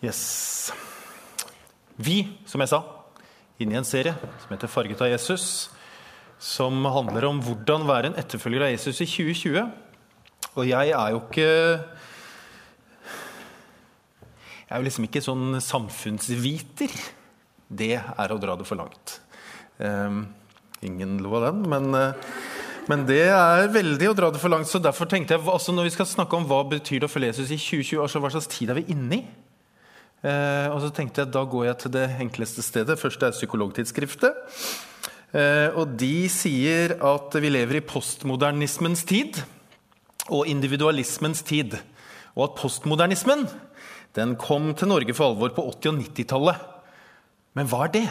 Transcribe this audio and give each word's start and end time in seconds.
Yes. 0.00 0.72
Vi, 2.00 2.22
som 2.48 2.62
jeg 2.64 2.70
sa, 2.72 2.80
inne 3.60 3.76
i 3.76 3.80
en 3.80 3.84
serie 3.84 4.14
som 4.16 4.54
heter 4.54 4.68
'Farget 4.68 5.00
av 5.04 5.12
Jesus', 5.12 5.68
som 6.38 6.84
handler 6.84 7.28
om 7.28 7.42
hvordan 7.42 7.84
være 7.84 8.06
en 8.06 8.16
etterfølger 8.16 8.64
av 8.64 8.72
Jesus 8.72 9.00
i 9.00 9.04
2020. 9.04 9.70
Og 10.56 10.66
jeg 10.66 10.90
er 10.90 11.10
jo 11.10 11.20
ikke 11.20 11.84
Jeg 14.70 14.76
er 14.76 14.78
jo 14.78 14.86
liksom 14.86 15.04
ikke 15.04 15.20
sånn 15.20 15.60
samfunnsviter. 15.60 16.92
Det 17.68 17.98
er 17.98 18.30
å 18.30 18.38
dra 18.38 18.54
det 18.56 18.66
for 18.66 18.76
langt. 18.76 19.20
Um, 19.78 20.32
ingen 20.80 21.18
lo 21.18 21.34
av 21.34 21.52
den, 21.52 21.68
men, 21.68 21.92
uh, 21.92 22.14
men 22.86 23.04
det 23.04 23.34
er 23.34 23.66
veldig 23.66 24.10
å 24.10 24.14
dra 24.14 24.30
det 24.30 24.38
for 24.38 24.48
langt. 24.48 24.68
Så 24.68 24.78
derfor 24.78 25.10
tenkte 25.10 25.34
jeg, 25.34 25.42
altså 25.42 25.72
Når 25.72 25.82
vi 25.82 25.90
skal 25.90 26.06
snakke 26.06 26.36
om 26.36 26.46
hva 26.46 26.62
betyr 26.70 27.00
det 27.00 27.10
å 27.10 27.12
følge 27.12 27.34
Jesus 27.34 27.50
i 27.50 27.58
2020, 27.58 28.00
altså 28.00 28.20
hva 28.20 28.30
slags 28.30 28.46
tid 28.46 28.70
er 28.70 28.74
vi 28.74 28.86
inne 28.94 29.14
i? 29.18 29.24
Eh, 30.20 30.66
og 30.68 30.82
så 30.82 30.90
tenkte 30.92 31.22
jeg 31.22 31.30
at 31.30 31.34
da 31.34 31.44
går 31.48 31.70
jeg 31.70 31.78
til 31.80 31.94
det 31.94 32.06
enkleste 32.20 32.64
stedet. 32.64 32.98
Først 33.00 33.22
er 33.24 33.36
Psykologtidsskriftet. 33.36 34.36
Eh, 35.32 35.68
og 35.78 35.96
de 36.00 36.28
sier 36.32 36.96
at 36.98 37.36
vi 37.40 37.52
lever 37.52 37.78
i 37.78 37.86
postmodernismens 37.86 39.04
tid 39.08 39.40
og 40.28 40.48
individualismens 40.50 41.44
tid. 41.46 41.78
Og 42.36 42.50
at 42.50 42.58
postmodernismen 42.60 43.46
den 44.18 44.34
kom 44.40 44.72
til 44.74 44.90
Norge 44.90 45.14
for 45.14 45.30
alvor 45.30 45.54
på 45.54 45.64
80- 45.70 45.92
og 45.92 46.02
90-tallet. 46.02 46.66
Men 47.54 47.68
hva 47.70 47.86
er 47.86 47.94
det? 47.94 48.06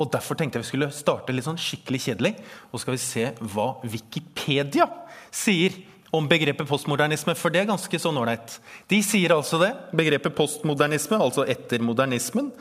Og 0.00 0.10
Derfor 0.10 0.34
tenkte 0.34 0.58
jeg 0.58 0.64
vi 0.64 0.70
skulle 0.72 0.90
starte 0.94 1.34
litt 1.34 1.46
sånn 1.46 1.60
skikkelig 1.60 2.00
kjedelig. 2.08 2.32
Og 2.72 2.82
skal 2.82 2.96
vi 2.96 3.02
se 3.02 3.28
hva 3.52 3.68
Wikipedia 3.84 4.88
sier 5.34 5.76
om 6.14 6.26
begrepet 6.30 6.68
postmodernisme, 6.68 7.34
for 7.38 7.52
det 7.52 7.62
er 7.62 7.70
ganske 7.70 8.00
sånn 8.00 8.18
ålreit. 8.20 8.58
De 8.90 9.00
sier 9.04 9.34
altså 9.34 9.60
det. 9.62 9.72
Begrepet 9.96 10.36
postmodernisme, 10.36 11.18
altså 11.20 11.46
etter 11.50 11.82
modernismen, 11.84 12.52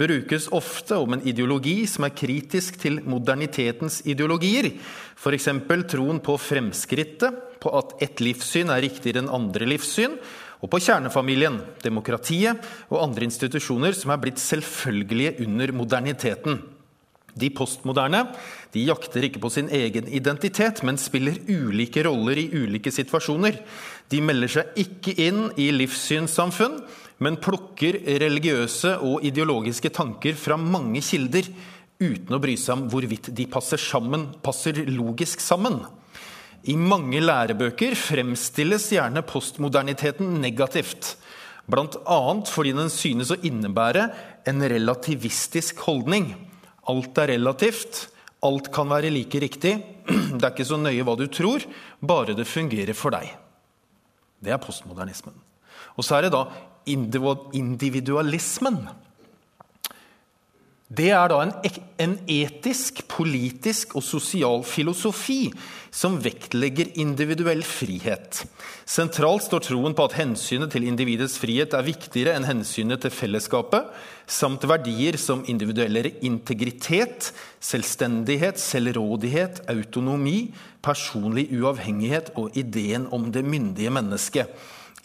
brukes 0.00 0.48
ofte 0.56 0.96
om 0.96 1.16
en 1.16 1.24
ideologi 1.28 1.82
som 1.90 2.06
er 2.06 2.14
kritisk 2.16 2.78
til 2.80 3.00
modernitetens 3.04 4.00
ideologier. 4.08 4.70
F.eks. 5.18 5.50
troen 5.90 6.22
på 6.24 6.38
fremskrittet, 6.40 7.42
på 7.62 7.70
at 7.78 7.94
ett 8.02 8.22
livssyn 8.24 8.72
er 8.74 8.82
riktigere 8.82 9.22
enn 9.22 9.30
andre 9.30 9.68
livssyn, 9.68 10.16
og 10.62 10.70
på 10.70 10.78
kjernefamilien, 10.82 11.58
demokratiet 11.82 12.62
og 12.88 13.02
andre 13.02 13.26
institusjoner 13.26 13.96
som 13.98 14.14
er 14.14 14.22
blitt 14.22 14.42
selvfølgelige 14.42 15.42
under 15.42 15.74
moderniteten. 15.74 16.60
De 17.38 17.48
postmoderne 17.54 18.26
de 18.72 18.82
jakter 18.84 19.24
ikke 19.26 19.40
på 19.40 19.50
sin 19.52 19.70
egen 19.72 20.08
identitet, 20.12 20.82
men 20.84 21.00
spiller 21.00 21.38
ulike 21.48 22.04
roller 22.04 22.38
i 22.40 22.48
ulike 22.52 22.92
situasjoner. 22.92 23.56
De 24.12 24.20
melder 24.24 24.52
seg 24.58 24.82
ikke 24.84 25.14
inn 25.26 25.46
i 25.60 25.70
livssynssamfunn, 25.72 26.78
men 27.22 27.38
plukker 27.40 28.00
religiøse 28.20 28.96
og 29.06 29.24
ideologiske 29.28 29.92
tanker 29.94 30.36
fra 30.36 30.58
mange 30.60 31.00
kilder 31.04 31.48
uten 32.02 32.34
å 32.34 32.40
bry 32.42 32.56
seg 32.58 32.76
om 32.76 32.86
hvorvidt 32.90 33.30
de 33.36 33.46
passer, 33.50 33.80
sammen, 33.80 34.30
passer 34.42 34.82
logisk 34.90 35.40
sammen. 35.40 35.80
I 36.62 36.76
mange 36.78 37.18
lærebøker 37.22 37.96
fremstilles 37.98 38.88
gjerne 38.94 39.24
postmoderniteten 39.26 40.36
negativt. 40.42 41.16
Bl.a. 41.70 42.20
fordi 42.50 42.72
den 42.76 42.90
synes 42.90 43.32
å 43.34 43.38
innebære 43.42 44.08
en 44.50 44.64
relativistisk 44.70 45.82
holdning. 45.86 46.32
Alt 46.90 47.18
er 47.22 47.28
relativt. 47.36 48.08
Alt 48.42 48.72
kan 48.74 48.90
være 48.90 49.12
like 49.14 49.38
riktig. 49.42 49.76
Det 50.38 50.42
er 50.42 50.50
ikke 50.50 50.66
så 50.66 50.78
nøye 50.80 51.04
hva 51.06 51.14
du 51.18 51.26
tror, 51.30 51.62
bare 52.02 52.34
det 52.34 52.50
fungerer 52.50 52.94
for 52.96 53.10
deg. 53.14 53.30
Det 54.42 54.50
er 54.50 54.58
postmodernismen. 54.58 55.36
Og 55.94 56.02
så 56.02 56.16
er 56.16 56.22
det 56.26 56.32
da 56.34 56.48
individualismen. 56.88 58.88
Det 60.92 61.08
er 61.14 61.30
da 61.30 61.38
en, 62.02 62.16
etisk, 62.28 62.98
politisk 63.08 63.94
og 63.96 64.04
sosial 64.04 64.60
filosofi 64.66 65.46
som 65.94 66.18
vektlegger 66.20 66.90
individuell 67.00 67.62
frihet. 67.64 68.42
Sentralt 68.88 69.46
står 69.46 69.64
troen 69.68 69.96
på 69.96 70.04
at 70.04 70.16
hensynet 70.18 70.72
til 70.74 70.84
individets 70.88 71.38
frihet 71.40 71.72
er 71.78 71.86
viktigere 71.86 72.34
enn 72.36 72.48
hensynet 72.48 73.04
til 73.04 73.14
fellesskapet, 73.14 73.88
samt 74.26 74.66
verdier 74.68 75.16
som 75.20 75.46
individuell 75.48 76.10
integritet, 76.20 77.30
selvstendighet, 77.62 78.60
selvrådighet, 78.60 79.64
autonomi, 79.72 80.50
personlig 80.84 81.48
uavhengighet 81.56 82.34
og 82.36 82.52
ideen 82.58 83.08
om 83.14 83.30
det 83.32 83.46
myndige 83.46 83.94
mennesket. 83.94 84.52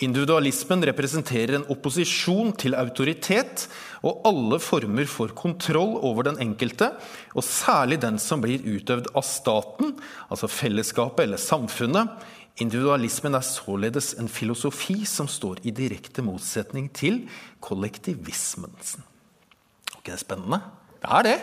Individualismen 0.05 0.83
representerer 0.85 1.55
en 1.57 1.65
opposisjon 1.73 2.51
til 2.61 2.75
autoritet 2.77 3.63
og 4.05 4.21
alle 4.29 4.59
former 4.61 5.09
for 5.09 5.33
kontroll 5.33 5.95
over 6.05 6.27
den 6.27 6.37
enkelte, 6.43 6.91
og 7.33 7.45
særlig 7.45 7.97
den 8.03 8.19
som 8.21 8.43
blir 8.43 8.61
utøvd 8.61 9.09
av 9.17 9.25
staten, 9.25 9.95
altså 10.29 10.51
fellesskapet 10.53 11.25
eller 11.25 11.41
samfunnet. 11.41 12.13
Individualismen 12.61 13.37
er 13.37 13.45
således 13.45 14.13
en 14.21 14.29
filosofi 14.29 15.01
som 15.09 15.29
står 15.29 15.65
i 15.65 15.73
direkte 15.73 16.21
motsetning 16.25 16.91
til 16.93 17.23
kollektivismen. 17.61 18.73
Er 18.77 19.97
ikke 19.97 20.13
det 20.13 20.21
spennende? 20.21 20.61
Det 21.01 21.09
er 21.09 21.25
det. 21.25 21.37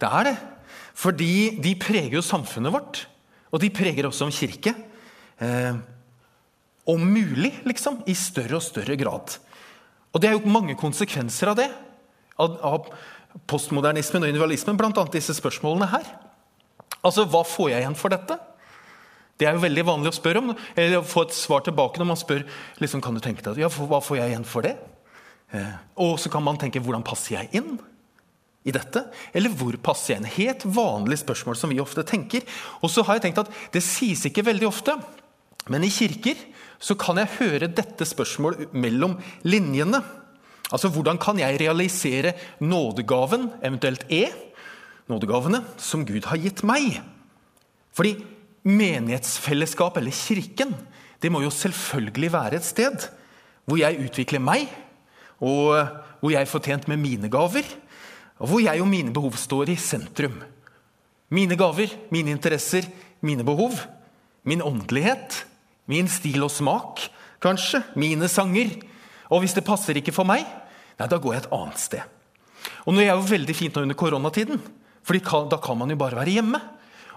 Det 0.00 0.08
er 0.12 0.28
det. 0.28 0.38
Fordi 0.92 1.34
de 1.64 1.76
preger 1.80 2.20
jo 2.20 2.24
samfunnet 2.24 2.72
vårt. 2.74 3.06
Og 3.48 3.60
de 3.64 3.72
preger 3.72 4.08
også 4.08 4.28
om 4.28 4.32
kirke. 4.34 4.76
Eh, 5.40 5.76
om 6.88 7.04
mulig, 7.04 7.52
liksom, 7.68 8.00
i 8.08 8.16
større 8.16 8.58
og 8.58 8.64
større 8.64 8.96
grad. 8.98 9.36
Og 10.14 10.22
det 10.22 10.30
er 10.30 10.38
jo 10.38 10.50
mange 10.50 10.76
konsekvenser 10.78 11.52
av 11.52 11.58
det. 11.60 11.68
Av, 12.40 12.88
postmodernismen 13.50 14.24
og 14.24 14.30
individualismen, 14.30 14.78
bl.a. 14.78 15.04
disse 15.12 15.36
spørsmålene 15.36 15.90
her. 15.92 16.06
Altså, 17.04 17.26
hva 17.28 17.44
får 17.46 17.74
jeg 17.74 17.84
igjen 17.84 17.98
for 17.98 18.14
dette? 18.14 18.38
Det 19.38 19.46
er 19.46 19.54
jo 19.54 19.62
veldig 19.62 19.84
vanlig 19.86 20.10
å 20.10 20.16
spørre 20.16 20.40
om, 20.42 20.54
eller 20.74 21.04
få 21.06 21.28
et 21.28 21.36
svar 21.36 21.62
tilbake 21.66 22.00
når 22.00 22.08
man 22.10 22.18
spør 22.18 22.42
liksom, 22.82 23.02
kan 23.04 23.14
du 23.14 23.22
tenke 23.22 23.44
deg, 23.44 23.60
ja, 23.62 23.68
hva 23.70 24.00
får 24.02 24.18
jeg 24.18 24.32
igjen 24.32 24.48
for 24.48 24.66
det. 24.66 24.74
Eh, 25.54 25.76
og 26.02 26.16
så 26.18 26.32
kan 26.32 26.42
man 26.44 26.58
tenke 26.60 26.82
hvordan 26.82 27.06
passer 27.06 27.36
jeg 27.36 27.60
inn 27.60 27.76
i 28.66 28.74
dette? 28.74 29.04
Eller 29.36 29.54
hvor 29.54 29.76
passer 29.84 30.14
jeg 30.14 30.22
inn? 30.24 30.32
Helt 30.40 30.66
vanlig 30.66 31.20
spørsmål 31.22 31.60
som 31.60 31.70
vi 31.70 31.78
ofte 31.84 32.02
tenker. 32.08 32.42
Og 32.82 32.90
så 32.90 33.04
har 33.06 33.18
jeg 33.18 33.28
tenkt 33.28 33.44
at 33.44 33.52
det 33.76 33.84
sies 33.84 34.26
ikke 34.26 34.46
veldig 34.48 34.66
ofte, 34.72 34.96
men 35.68 35.84
i 35.84 35.92
kirker 35.92 36.38
så 36.78 36.94
kan 36.98 37.18
jeg 37.18 37.34
høre 37.38 37.70
dette 37.70 38.06
spørsmålet 38.06 38.74
mellom 38.76 39.16
linjene. 39.46 40.00
Altså, 40.68 40.90
Hvordan 40.92 41.18
kan 41.18 41.38
jeg 41.40 41.60
realisere 41.60 42.34
nådegaven, 42.60 43.48
eventuelt 43.64 44.04
E, 44.10 44.28
nådegavene, 45.08 45.62
som 45.76 46.04
Gud 46.06 46.28
har 46.28 46.38
gitt 46.38 46.62
meg? 46.62 47.00
Fordi 47.96 48.18
menighetsfellesskap, 48.68 49.96
eller 49.96 50.14
kirken, 50.14 50.74
det 51.22 51.32
må 51.32 51.42
jo 51.42 51.50
selvfølgelig 51.50 52.32
være 52.32 52.60
et 52.60 52.66
sted 52.66 53.08
hvor 53.68 53.76
jeg 53.76 54.00
utvikler 54.00 54.40
meg, 54.40 54.68
og 55.44 55.76
hvor 56.20 56.30
jeg 56.32 56.48
får 56.48 56.62
tjent 56.64 56.86
med 56.88 56.96
mine 57.02 57.28
gaver, 57.28 57.66
og 58.38 58.48
hvor 58.48 58.62
jeg 58.62 58.80
og 58.80 58.88
mine 58.88 59.12
behov 59.12 59.36
står 59.36 59.74
i 59.74 59.76
sentrum. 59.76 60.38
Mine 61.28 61.56
gaver, 61.58 61.92
mine 62.10 62.32
interesser, 62.32 62.86
mine 63.20 63.44
behov, 63.44 63.76
min 64.48 64.62
åndelighet 64.64 65.42
Min 65.88 66.08
stil 66.12 66.44
og 66.44 66.52
smak, 66.52 67.06
kanskje. 67.42 67.82
Mine 67.96 68.28
sanger. 68.28 68.74
Og 69.32 69.42
hvis 69.42 69.56
det 69.56 69.66
passer 69.66 69.98
ikke 69.98 70.14
for 70.14 70.28
meg, 70.28 70.44
nei, 70.98 71.08
da 71.08 71.18
går 71.20 71.34
jeg 71.34 71.44
et 71.44 71.52
annet 71.56 71.80
sted. 71.80 72.14
Og 72.84 72.94
nå 72.94 73.02
er 73.02 73.10
jeg 73.10 73.20
jo 73.20 73.30
veldig 73.32 73.56
fint 73.56 73.76
nå 73.76 73.84
under 73.86 73.98
koronatiden, 73.98 74.60
for 75.04 75.16
da 75.48 75.58
kan 75.62 75.78
man 75.80 75.90
jo 75.90 75.96
bare 76.00 76.18
være 76.18 76.34
hjemme. 76.36 76.60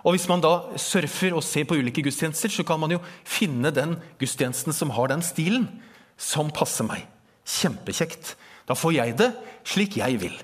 Og 0.01 0.15
hvis 0.15 0.27
man 0.31 0.41
da 0.41 0.53
surfer 0.79 1.35
og 1.37 1.43
ser 1.45 1.67
på 1.69 1.77
ulike 1.77 2.01
gudstjenester, 2.01 2.49
så 2.49 2.63
kan 2.65 2.79
man 2.81 2.95
jo 2.95 3.01
finne 3.27 3.69
den 3.73 3.97
gudstjenesten 4.19 4.73
som 4.73 4.93
har 4.95 5.11
den 5.11 5.21
stilen, 5.21 5.67
som 6.17 6.49
passer 6.53 6.87
meg. 6.87 7.05
Kjempekjekt. 7.45 8.35
Da 8.69 8.77
får 8.77 8.95
jeg 8.95 9.17
det 9.19 9.29
slik 9.67 9.99
jeg 9.99 10.21
vil. 10.21 10.37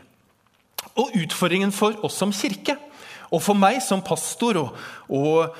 Og 0.97 1.15
utfordringen 1.17 1.73
for 1.73 1.97
oss 2.05 2.17
som 2.19 2.33
kirke, 2.35 2.77
og 3.33 3.41
for 3.43 3.59
meg 3.59 3.81
som 3.83 4.03
pastor 4.05 4.59
og, 4.61 4.77
og 5.11 5.57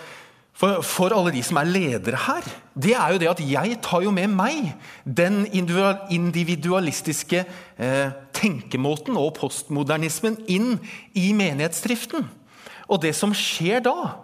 for, 0.57 0.81
for, 0.81 1.13
alle 1.13 1.31
de 1.35 1.43
som 1.45 1.59
er 1.61 1.69
ledere 1.69 2.17
her, 2.17 2.45
det 2.73 2.95
er 2.97 3.13
jo 3.13 3.19
det 3.21 3.29
at 3.29 3.41
jeg 3.45 3.77
tar 3.85 4.01
jo 4.01 4.13
med 4.13 4.31
meg 4.33 4.71
den 5.05 5.43
individualistiske 5.53 7.43
eh, 7.45 8.15
tenkemåten 8.33 9.19
og 9.21 9.35
postmodernismen 9.37 10.39
inn 10.49 10.79
i 11.13 11.29
menighetsdriften. 11.37 12.25
Og 12.89 13.03
det 13.03 13.13
som 13.17 13.35
skjer 13.35 13.83
da 13.85 14.23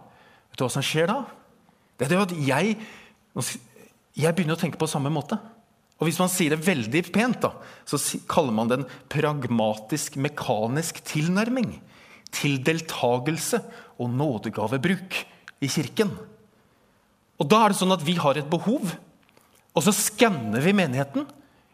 Vet 0.54 0.62
du 0.62 0.68
hva 0.68 0.70
som 0.70 0.86
skjer 0.86 1.08
da? 1.10 1.16
Det 1.98 2.06
er 2.06 2.12
det 2.12 2.18
at 2.22 2.34
jeg, 2.46 2.76
jeg 4.14 4.36
begynner 4.38 4.54
å 4.54 4.62
tenke 4.62 4.78
på 4.78 4.86
samme 4.86 5.10
måte. 5.10 5.40
Og 5.98 6.06
Hvis 6.06 6.20
man 6.22 6.30
sier 6.30 6.54
det 6.54 6.66
veldig 6.68 7.02
pent, 7.10 7.40
da, 7.42 7.56
så 7.90 7.98
kaller 8.30 8.54
man 8.54 8.70
det 8.70 8.78
en 8.78 8.86
pragmatisk, 9.10 10.20
mekanisk 10.22 11.02
tilnærming 11.10 11.72
til 12.38 12.60
deltagelse 12.62 13.64
og 13.98 14.14
nådegavebruk 14.14 15.18
i 15.64 15.72
kirken. 15.72 16.12
Og 17.40 17.50
Da 17.50 17.64
er 17.64 17.74
det 17.74 17.80
sånn 17.80 17.96
at 17.96 18.04
vi 18.06 18.16
har 18.20 18.38
et 18.38 18.50
behov, 18.50 18.94
og 19.74 19.82
så 19.84 19.94
skanner 19.96 20.62
vi 20.62 20.76
menigheten 20.76 21.26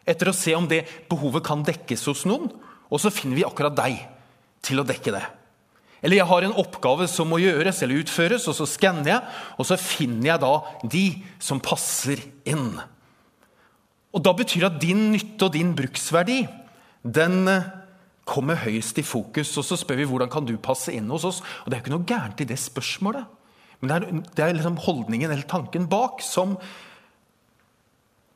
etter 0.07 0.31
å 0.31 0.36
se 0.36 0.56
om 0.56 0.68
det 0.69 0.86
behovet 1.09 1.44
kan 1.45 1.65
dekkes 1.65 2.06
hos 2.09 2.24
noen, 2.30 2.47
og 2.89 3.01
så 3.01 3.12
finner 3.13 3.38
vi 3.38 3.45
akkurat 3.45 3.75
deg 3.77 4.00
til 4.65 4.81
å 4.81 4.88
dekke 4.88 5.13
det. 5.13 5.25
Eller 6.00 6.21
jeg 6.21 6.30
har 6.30 6.45
en 6.47 6.56
oppgave 6.62 7.09
som 7.12 7.27
må 7.30 7.41
gjøres 7.44 7.81
eller 7.83 8.01
utføres, 8.01 8.47
og 8.47 8.56
så 8.56 8.68
skanner 8.69 9.12
jeg, 9.12 9.36
og 9.59 9.68
så 9.68 9.77
finner 9.80 10.31
jeg 10.31 10.44
da 10.45 10.53
de 10.95 11.06
som 11.44 11.59
passer 11.59 12.24
inn. 12.47 12.80
Og 14.15 14.24
Da 14.25 14.33
betyr 14.33 14.63
det 14.63 14.71
at 14.71 14.81
din 14.81 15.12
nytte 15.13 15.45
og 15.45 15.53
din 15.53 15.75
bruksverdi 15.77 16.39
den 17.03 17.47
eh, 17.47 17.68
kommer 18.27 18.57
høyest 18.63 18.97
i 19.01 19.06
fokus. 19.06 19.51
Og 19.59 19.65
så 19.65 19.77
spør 19.77 20.01
vi 20.01 20.07
hvordan 20.09 20.31
kan 20.31 20.47
du 20.47 20.56
passe 20.57 20.94
inn 20.94 21.09
hos 21.13 21.27
oss. 21.27 21.44
Og 21.63 21.69
Det 21.69 21.77
er 21.77 21.81
jo 21.81 21.86
ikke 21.86 21.95
noe 21.97 22.09
gærent 22.09 22.41
i 22.41 22.50
det 22.50 22.57
spørsmålet. 22.59 23.27
Men 23.80 23.90
det 23.90 23.96
er, 23.96 24.22
det 24.36 24.46
er 24.46 24.58
liksom 24.58 24.80
holdningen 24.84 25.31
eller 25.31 25.48
tanken 25.48 25.88
bak 25.90 26.24
som, 26.26 26.58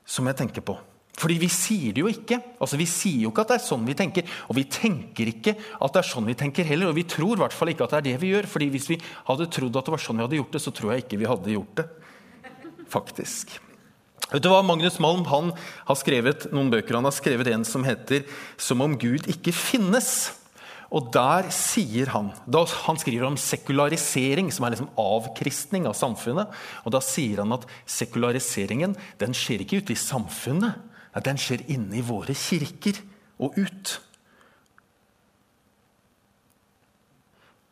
som 0.08 0.30
jeg 0.30 0.40
tenker 0.40 0.64
på. 0.66 0.78
Fordi 1.20 1.36
vi 1.38 1.50
sier 1.52 1.94
det 1.94 2.02
jo 2.02 2.10
ikke. 2.10 2.40
Altså 2.64 2.78
Vi 2.80 2.88
sier 2.90 3.26
jo 3.26 3.32
ikke 3.32 3.44
at 3.46 3.52
det 3.52 3.58
er 3.60 3.66
sånn 3.68 3.84
vi 3.86 3.96
tenker. 3.98 4.30
Og 4.50 4.58
vi 4.58 4.64
tenker 4.66 5.30
ikke 5.30 5.54
at 5.54 5.94
det 5.94 6.02
er 6.02 6.10
sånn 6.10 6.30
vi 6.30 6.38
tenker 6.38 6.66
heller. 6.68 6.90
Og 6.90 6.98
vi 6.98 7.06
tror 7.10 7.36
i 7.36 7.44
hvert 7.44 7.56
fall 7.56 7.74
ikke 7.74 7.86
at 7.86 7.94
det 7.94 8.00
er 8.00 8.08
det 8.08 8.16
vi 8.24 8.32
gjør. 8.34 8.50
Fordi 8.50 8.70
hvis 8.74 8.90
vi 8.90 8.98
hadde 9.30 9.50
trodd 9.54 9.78
at 9.78 9.90
det 9.90 9.94
var 9.94 10.02
sånn 10.02 10.20
vi 10.20 10.26
hadde 10.26 10.40
gjort 10.40 10.58
det, 10.58 10.64
så 10.64 10.74
tror 10.74 10.94
jeg 10.94 11.06
ikke 11.06 11.22
vi 11.22 11.30
hadde 11.30 11.54
gjort 11.54 11.78
det. 11.82 11.88
Faktisk. 12.94 13.58
Vet 14.32 14.42
du 14.42 14.50
hva, 14.50 14.64
Magnus 14.66 14.98
Malm 15.04 15.28
han 15.30 15.52
har 15.60 15.98
skrevet 16.00 16.48
noen 16.56 16.72
bøker. 16.74 16.98
Han 16.98 17.06
har 17.06 17.14
skrevet 17.14 17.52
en 17.52 17.66
som 17.68 17.86
heter 17.86 18.26
'Som 18.58 18.82
om 18.82 18.98
Gud 18.98 19.28
ikke 19.30 19.54
finnes'. 19.54 20.34
Og 20.94 21.10
der 21.14 21.50
sier 21.50 22.12
han 22.14 22.30
Han 22.86 23.00
skriver 23.02 23.26
om 23.26 23.38
sekularisering, 23.38 24.52
som 24.54 24.66
er 24.66 24.76
liksom 24.76 24.92
avkristning 25.00 25.88
av 25.90 25.98
samfunnet. 25.98 26.54
Og 26.86 26.94
da 26.94 27.02
sier 27.02 27.42
han 27.42 27.54
at 27.56 27.66
sekulariseringen 27.90 28.96
den 29.18 29.34
skjer 29.34 29.66
ikke 29.66 29.82
ute 29.82 29.94
i 29.94 30.00
samfunnet. 30.00 30.78
Den 31.26 31.38
skjer 31.38 31.66
inne 31.70 31.98
i 31.98 32.06
våre 32.06 32.34
kirker 32.34 33.02
og 33.42 33.58
ut. 33.58 33.98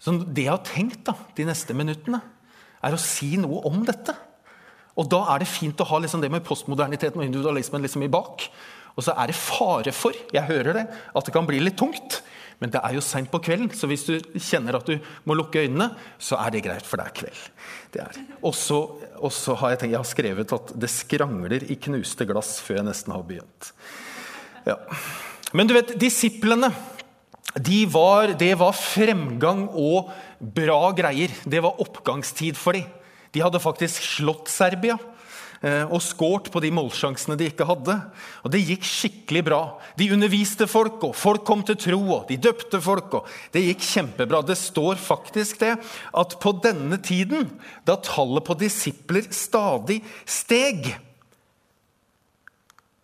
Så 0.01 0.17
det 0.25 0.47
jeg 0.47 0.53
har 0.55 0.65
tenkt 0.65 1.05
da, 1.05 1.13
de 1.37 1.45
neste 1.45 1.75
minuttene, 1.77 2.21
er 2.81 2.95
å 2.97 3.01
si 3.01 3.35
noe 3.37 3.61
om 3.69 3.83
dette. 3.85 4.15
Og 4.97 5.05
da 5.09 5.21
er 5.33 5.43
det 5.43 5.49
fint 5.49 5.77
å 5.81 5.87
ha 5.87 5.99
liksom 6.01 6.23
det 6.23 6.31
med 6.33 6.45
postmoderniteten 6.45 7.21
og 7.21 7.27
individualismen 7.27 7.85
liksom 7.85 8.01
i 8.05 8.09
bak. 8.11 8.47
Og 8.97 9.05
så 9.05 9.13
er 9.13 9.29
det 9.29 9.37
fare 9.37 9.93
for 9.95 10.17
jeg 10.33 10.49
hører 10.49 10.73
det, 10.79 10.85
at 10.89 11.27
det 11.27 11.33
kan 11.35 11.45
bli 11.47 11.61
litt 11.61 11.77
tungt. 11.79 12.19
Men 12.61 12.71
det 12.73 12.81
er 12.85 12.93
jo 12.93 13.01
seint 13.01 13.31
på 13.31 13.41
kvelden, 13.41 13.71
så 13.73 13.89
hvis 13.89 14.05
du 14.05 14.13
kjenner 14.37 14.77
at 14.77 14.85
du 14.85 14.99
må 15.25 15.33
lukke 15.37 15.63
øynene, 15.63 15.89
så 16.21 16.37
er 16.43 16.53
det 16.53 16.63
greit, 16.67 16.85
for 16.85 17.01
det 17.01 17.07
er 17.07 17.15
kveld. 17.17 17.41
Det 17.91 18.03
er. 18.03 18.19
Og 18.45 18.53
så 18.55 19.55
har 19.57 19.73
jeg, 19.73 19.81
tenkt, 19.81 19.95
jeg 19.95 19.99
har 19.99 20.09
skrevet 20.11 20.55
at 20.57 20.73
det 20.83 20.91
skrangler 20.93 21.65
i 21.65 21.79
knuste 21.87 22.27
glass 22.29 22.59
før 22.61 22.83
jeg 22.83 22.89
nesten 22.91 23.15
har 23.15 23.25
begynt. 23.25 23.71
Ja. 24.69 24.77
Men 25.57 25.67
du 25.67 25.73
vet, 25.75 25.95
disiplene 25.99 26.69
de 27.57 27.81
var, 27.91 28.31
det 28.39 28.53
var 28.61 28.77
fremgang 28.77 29.65
og 29.75 30.11
bra 30.39 30.93
greier. 30.95 31.33
Det 31.43 31.59
var 31.65 31.81
oppgangstid 31.83 32.55
for 32.59 32.77
dem. 32.77 32.85
De 33.31 33.41
hadde 33.43 33.63
faktisk 33.63 34.03
slått 34.03 34.51
Serbia 34.51 34.97
og 35.61 35.99
skåret 36.01 36.47
på 36.49 36.57
de 36.63 36.71
målsjansene 36.73 37.35
de 37.37 37.45
ikke 37.51 37.67
hadde. 37.69 37.93
Og 38.41 38.53
Det 38.53 38.63
gikk 38.65 38.87
skikkelig 38.87 39.43
bra. 39.45 39.59
De 39.97 40.07
underviste 40.13 40.65
folk, 40.65 41.03
og 41.05 41.13
folk 41.13 41.45
kom 41.45 41.61
til 41.67 41.77
tro. 41.77 41.99
og 42.15 42.25
De 42.31 42.39
døpte 42.41 42.81
folk. 42.81 43.13
og 43.13 43.27
Det 43.53 43.61
gikk 43.67 43.85
kjempebra. 43.85 44.41
Det 44.41 44.57
står 44.57 44.97
faktisk 44.97 45.59
det 45.61 45.75
at 45.77 46.39
på 46.41 46.55
denne 46.63 46.97
tiden, 46.97 47.51
da 47.85 47.95
tallet 48.01 48.43
på 48.47 48.57
disipler 48.57 49.29
stadig 49.29 50.01
steg, 50.25 50.95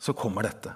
så 0.02 0.14
kommer 0.18 0.48
dette. 0.48 0.74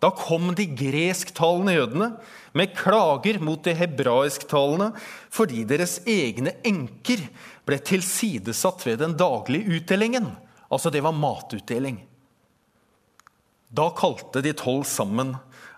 Da 0.00 0.08
kom 0.16 0.54
de 0.56 0.64
gresktalende 0.64 1.74
jødene 1.76 2.12
med 2.56 2.72
klager 2.74 3.38
mot 3.44 3.60
de 3.62 3.74
hebraisktalende 3.76 4.94
fordi 5.30 5.66
deres 5.68 5.98
egne 6.08 6.54
enker 6.66 7.20
ble 7.68 7.76
tilsidesatt 7.84 8.86
ved 8.88 9.02
den 9.04 9.18
daglige 9.20 9.76
utdelingen. 9.76 10.32
Altså, 10.70 10.90
det 10.90 11.02
var 11.02 11.16
matutdeling. 11.16 11.98
Da 13.70 13.90
kalte 13.96 14.42
de 14.42 14.52
tolv 14.56 14.86
sammen 14.88 15.34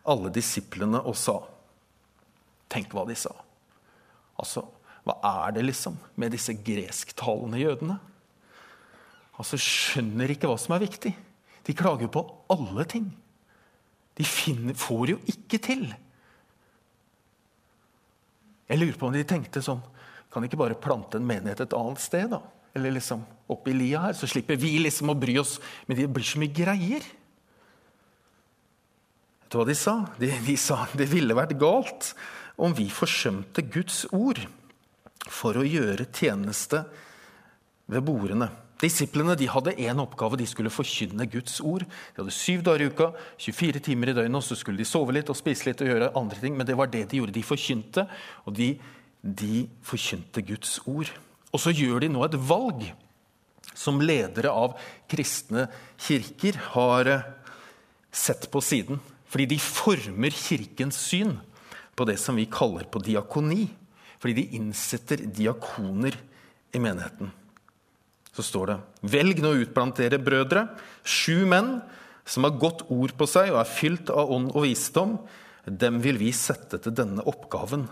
alle 0.09 0.33
disiplene 0.35 1.03
og 1.05 1.17
sa 1.19 1.41
Tenk 2.73 2.94
hva 2.97 3.03
de 3.05 3.12
sa. 3.21 3.35
Altså, 4.41 4.62
hva 5.05 5.19
er 5.29 5.53
det 5.59 5.67
liksom 5.67 5.99
med 6.17 6.33
disse 6.33 6.55
gresktalende 6.56 7.61
jødene? 7.61 7.99
Altså, 9.37 9.59
Skjønner 9.61 10.33
ikke 10.33 10.49
hva 10.49 10.56
som 10.56 10.73
er 10.73 10.87
viktig. 10.87 11.12
De 11.69 11.75
klager 11.77 12.09
på 12.09 12.23
alle 12.53 12.87
ting. 12.89 13.11
De 14.17 14.25
finner, 14.25 14.73
får 14.73 15.12
jo 15.12 15.19
ikke 15.29 15.61
til. 15.61 15.85
Jeg 18.73 18.81
lurer 18.81 18.97
på 18.97 19.11
om 19.11 19.21
de 19.21 19.25
tenkte 19.29 19.61
sånn 19.65 19.85
kan 20.33 20.44
ikke 20.47 20.56
bare 20.56 20.79
plante 20.81 21.19
en 21.21 21.27
menighet 21.29 21.61
et 21.61 21.75
annet 21.77 22.00
sted? 22.00 22.31
da? 22.33 22.41
Eller 22.74 22.94
liksom 22.96 23.24
i 23.69 23.74
lia 23.76 24.00
her, 24.06 24.14
så 24.16 24.28
slipper 24.30 24.56
vi 24.56 24.78
liksom 24.80 25.12
å 25.12 25.19
bry 25.19 25.36
oss. 25.42 25.58
Men 25.86 25.98
det 25.98 26.08
blir 26.08 26.24
så 26.24 26.40
mye 26.40 26.54
greier. 26.56 27.04
Vet 29.42 29.52
du 29.52 29.58
hva 29.60 29.66
de 29.69 29.76
sa? 29.76 29.96
De, 30.16 30.30
de 30.46 30.56
sa 30.56 30.86
det 30.96 31.10
ville 31.10 31.36
vært 31.36 31.58
galt 31.60 32.14
om 32.56 32.72
vi 32.76 32.88
forsømte 32.92 33.64
Guds 33.72 34.06
ord 34.16 34.40
for 35.28 35.58
å 35.60 35.66
gjøre 35.66 36.08
tjeneste 36.16 36.80
ved 37.92 38.04
bordene. 38.06 38.48
Disiplene 38.82 39.36
de 39.38 39.46
hadde 39.52 39.76
én 39.78 40.00
oppgave. 40.02 40.40
De 40.40 40.48
skulle 40.48 40.72
forkynne 40.72 41.28
Guds 41.30 41.60
ord. 41.60 41.84
De 41.84 42.22
hadde 42.22 42.34
syv 42.34 42.64
dager 42.66 42.86
i 42.86 42.88
uka, 42.90 43.12
24 43.44 43.84
timer 43.84 44.10
i 44.10 44.16
døgnet, 44.16 44.40
og 44.40 44.46
så 44.48 44.58
skulle 44.58 44.80
de 44.80 44.88
sove 44.88 45.14
litt 45.14 45.30
og 45.30 45.38
spise 45.38 45.69
litt 45.69 45.84
og 45.84 45.92
gjøre 45.92 46.10
andre 46.19 46.40
ting. 46.40 46.56
Men 46.58 46.66
det 46.66 46.78
var 46.80 46.90
det 46.90 47.04
de 47.12 47.20
gjorde. 47.20 47.36
De 47.36 47.44
forkynte, 47.46 48.08
og 48.48 48.56
de 48.58 48.72
de 49.22 49.69
forkynte 49.86 50.42
Guds 50.42 50.80
ord. 50.90 51.10
Og 51.52 51.60
så 51.60 51.72
gjør 51.75 52.02
de 52.02 52.10
nå 52.12 52.25
et 52.25 52.37
valg 52.49 52.87
som 53.76 54.00
ledere 54.02 54.52
av 54.52 54.76
kristne 55.10 55.66
kirker 56.00 56.58
har 56.75 57.08
eh, 57.08 57.28
sett 58.12 58.49
på 58.52 58.60
siden. 58.64 59.00
Fordi 59.32 59.49
de 59.54 59.58
former 59.62 60.34
kirkens 60.37 60.99
syn 61.00 61.38
på 61.96 62.06
det 62.08 62.19
som 62.20 62.37
vi 62.37 62.49
kaller 62.52 62.88
på 62.88 63.00
diakoni. 63.04 63.67
Fordi 64.20 64.36
de 64.38 64.58
innsetter 64.58 65.24
diakoner 65.24 66.17
i 66.72 66.81
menigheten. 66.81 67.32
Så 68.32 68.44
står 68.46 68.70
det 68.70 68.79
Velg 69.12 69.43
nå 69.44 69.53
ut 69.60 69.74
blant 69.74 69.98
dere 70.00 70.20
brødre 70.22 70.67
sju 71.05 71.44
menn 71.48 71.81
som 72.24 72.46
har 72.46 72.56
godt 72.60 72.86
ord 72.93 73.12
på 73.19 73.27
seg 73.29 73.50
og 73.50 73.60
er 73.60 73.69
fylt 73.69 74.12
av 74.15 74.31
ånd 74.32 74.53
og 74.55 74.65
visdom. 74.65 75.19
Dem 75.67 76.00
vil 76.05 76.20
vi 76.20 76.31
sette 76.36 76.81
til 76.81 76.94
denne 76.96 77.24
oppgaven 77.29 77.84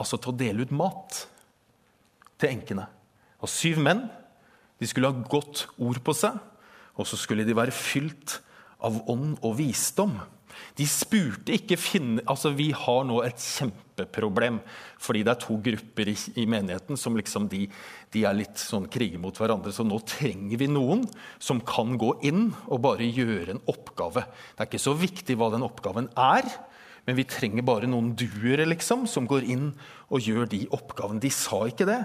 altså 0.00 0.20
til 0.20 0.32
å 0.32 0.38
dele 0.40 0.64
ut 0.64 0.72
mat 0.72 1.24
til 2.40 2.52
enkene. 2.54 2.86
Og 3.40 3.50
syv 3.50 3.80
menn 3.82 4.04
de 4.80 4.88
skulle 4.88 5.10
ha 5.10 5.28
godt 5.28 5.66
ord 5.80 6.00
på 6.04 6.14
seg, 6.16 6.36
og 6.96 7.08
så 7.08 7.18
skulle 7.20 7.44
de 7.44 7.56
være 7.56 7.74
fylt 7.74 8.38
av 8.84 8.96
ånd 9.12 9.36
og 9.44 9.58
visdom. 9.58 10.16
De 10.76 10.86
spurte 10.88 11.54
ikke 11.54 11.78
finne, 11.80 12.22
altså 12.28 12.52
Vi 12.56 12.70
har 12.76 13.04
nå 13.08 13.20
et 13.24 13.40
kjempeproblem 13.40 14.58
fordi 15.00 15.22
det 15.24 15.32
er 15.32 15.40
to 15.40 15.56
grupper 15.64 16.10
i, 16.12 16.16
i 16.42 16.46
menigheten 16.50 16.98
som 17.00 17.16
liksom 17.16 17.46
de, 17.52 17.62
de, 18.12 18.24
er 18.28 18.36
litt 18.36 18.60
sånn 18.60 18.88
kriger 18.92 19.20
mot 19.22 19.36
hverandre. 19.36 19.72
Så 19.72 19.86
nå 19.86 20.00
trenger 20.08 20.60
vi 20.60 20.68
noen 20.70 21.06
som 21.40 21.62
kan 21.64 21.96
gå 22.00 22.14
inn 22.28 22.50
og 22.66 22.82
bare 22.84 23.08
gjøre 23.08 23.54
en 23.54 23.62
oppgave. 23.70 24.26
Det 24.26 24.64
er 24.64 24.70
ikke 24.70 24.82
så 24.82 24.96
viktig 24.98 25.38
hva 25.40 25.50
den 25.54 25.64
oppgaven 25.66 26.10
er, 26.20 26.48
men 27.06 27.16
vi 27.16 27.24
trenger 27.28 27.64
bare 27.66 27.88
noen 27.90 28.12
duere 28.18 28.66
liksom, 28.68 29.06
som 29.08 29.26
går 29.28 29.46
inn 29.50 29.70
og 30.10 30.26
gjør 30.26 30.48
de 30.50 30.60
oppgavene. 30.74 31.22
De 31.22 31.30
sa 31.32 31.62
ikke 31.70 31.86
det. 31.88 31.98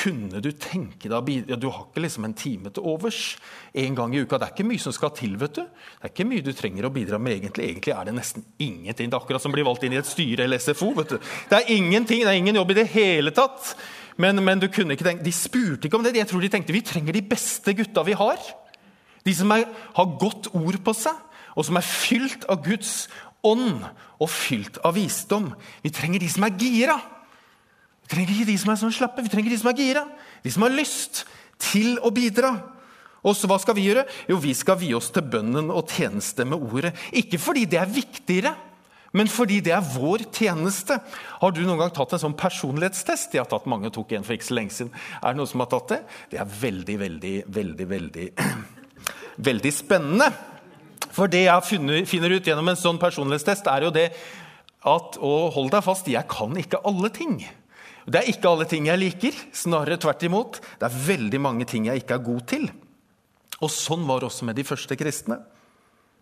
Kunne 0.00 0.40
du 0.42 0.50
tenke 0.56 1.10
deg 1.10 1.16
å 1.18 1.36
ja, 1.50 1.58
Du 1.58 1.68
har 1.68 1.84
ikke 1.84 2.04
liksom 2.04 2.28
en 2.28 2.36
time 2.38 2.72
til 2.74 2.86
overs 2.86 3.36
en 3.74 3.98
gang 3.98 4.14
i 4.14 4.22
uka. 4.22 4.38
Det 4.38 4.48
er 4.48 4.54
ikke 4.54 4.68
mye 4.70 4.82
som 4.82 4.94
skal 4.94 5.12
til. 5.18 5.36
vet 5.40 5.58
du. 5.58 5.62
Det 5.64 6.08
er 6.08 6.14
ikke 6.14 6.28
mye 6.30 6.46
du 6.46 6.52
trenger 6.56 6.88
å 6.88 6.94
bidra 6.94 7.20
med 7.20 7.36
egentlig. 7.36 7.68
Egentlig 7.72 7.94
er 7.94 8.08
det 8.08 8.16
nesten 8.16 8.46
ingenting. 8.56 9.10
Det 9.10 9.18
er 9.18 9.20
akkurat 9.20 9.42
som 9.42 9.52
å 9.52 9.58
bli 9.58 9.66
valgt 9.66 9.86
inn 9.86 9.96
i 9.96 10.00
et 10.00 10.08
styre 10.10 10.46
eller 10.46 10.62
SFO. 10.62 10.92
vet 10.96 11.16
du. 11.16 11.18
Det 11.50 11.60
er 11.60 11.72
ingenting, 11.74 12.24
det 12.24 12.32
er 12.32 12.40
ingen 12.40 12.60
jobb 12.60 12.74
i 12.74 12.80
det 12.80 12.88
hele 12.94 13.34
tatt. 13.34 13.74
Men, 14.18 14.42
men 14.42 14.58
du 14.58 14.66
kunne 14.70 14.96
ikke 14.96 15.06
tenke, 15.06 15.26
de 15.26 15.34
spurte 15.34 15.86
ikke 15.86 15.98
om 15.98 16.06
det. 16.06 16.16
Jeg 16.18 16.30
tror 16.30 16.42
de 16.42 16.50
tenkte 16.50 16.74
vi 16.74 16.82
trenger 16.86 17.14
de 17.14 17.22
beste 17.22 17.74
gutta 17.78 18.02
vi 18.06 18.18
har. 18.18 18.38
De 19.26 19.34
som 19.34 19.50
er, 19.54 19.66
har 19.94 20.14
godt 20.18 20.50
ord 20.56 20.78
på 20.84 20.94
seg, 20.96 21.14
og 21.58 21.66
som 21.66 21.78
er 21.78 21.86
fylt 21.86 22.46
av 22.50 22.62
Guds 22.64 23.08
ånd 23.46 23.84
og 24.18 24.30
fylt 24.32 24.80
av 24.86 24.96
visdom. 24.98 25.52
Vi 25.84 25.92
trenger 25.94 26.22
de 26.22 26.30
som 26.32 26.46
er 26.46 26.56
gira. 26.58 26.96
Vi 28.04 28.14
trenger 28.14 28.34
ikke 28.34 28.50
de 28.50 28.58
som 28.58 28.72
er 28.72 28.80
sånn 28.80 28.96
slappe, 28.96 29.24
vi 29.24 29.32
trenger 29.32 29.52
de 29.52 29.60
som 29.60 29.70
er 29.72 29.78
gira. 29.78 30.04
De 30.42 30.52
som 30.54 30.64
har 30.64 30.74
lyst 30.74 31.24
til 31.60 31.98
å 32.02 32.12
bidra. 32.14 32.54
Og 33.26 33.34
så 33.34 33.50
hva 33.50 33.58
skal 33.60 33.76
vi 33.76 33.88
gjøre? 33.88 34.06
Jo, 34.30 34.38
vi 34.40 34.54
skal 34.56 34.78
vie 34.80 34.96
oss 34.96 35.10
til 35.14 35.26
bønnen 35.26 35.72
og 35.74 35.90
tjeneste 35.90 36.46
med 36.48 36.62
ordet. 36.62 36.94
Ikke 37.18 37.40
fordi 37.42 37.66
det 37.70 37.80
er 37.82 37.90
viktigere, 37.90 38.54
men 39.16 39.30
fordi 39.32 39.58
det 39.64 39.72
er 39.74 39.86
vår 39.94 40.26
tjeneste. 40.34 40.98
Har 41.40 41.54
du 41.54 41.62
noen 41.64 41.80
gang 41.80 41.92
tatt 41.96 42.14
en 42.14 42.22
sånn 42.22 42.36
personlighetstest? 42.38 43.34
Jeg 43.34 43.42
har 43.42 43.50
tatt 43.50 43.68
mange, 43.70 43.90
tok 43.94 44.12
en 44.14 44.26
for 44.26 44.36
ikke 44.36 44.50
så 44.50 44.58
lenge 44.58 44.76
siden. 44.76 44.92
Er 45.22 45.32
det 45.32 45.40
noen 45.40 45.50
som 45.50 45.64
har 45.64 45.70
tatt 45.72 45.94
det? 45.94 46.00
Det 46.34 46.42
er 46.42 46.52
veldig, 46.60 46.98
veldig, 47.02 47.34
veldig, 47.58 47.88
veldig, 47.94 48.28
veldig 49.48 49.74
spennende. 49.74 50.28
For 51.18 51.30
det 51.30 51.48
jeg 51.48 52.06
finner 52.06 52.36
ut 52.36 52.46
gjennom 52.46 52.70
en 52.70 52.78
sånn 52.78 53.00
personlighetstest, 53.02 53.66
er 53.66 53.88
jo 53.88 53.94
det 53.94 54.12
at 54.86 55.16
Og 55.18 55.50
hold 55.56 55.72
deg 55.74 55.82
fast, 55.82 56.06
jeg 56.06 56.22
kan 56.30 56.54
ikke 56.56 56.78
alle 56.86 57.10
ting. 57.10 57.40
Det 58.06 58.20
er 58.20 58.28
ikke 58.30 58.48
alle 58.48 58.64
ting 58.70 58.86
jeg 58.86 59.00
liker, 59.02 59.40
snarere 59.52 59.98
tvert 60.00 60.22
imot. 60.24 60.60
Det 60.78 60.86
er 60.86 61.00
veldig 61.08 61.40
mange 61.42 61.66
ting 61.68 61.88
jeg 61.90 62.04
ikke 62.04 62.14
er 62.14 62.24
god 62.24 62.44
til. 62.48 62.68
Og 63.58 63.72
sånn 63.74 64.06
var 64.06 64.22
det 64.22 64.30
også 64.30 64.46
med 64.46 64.56
de 64.56 64.64
første 64.64 64.96
kristne. 64.96 65.40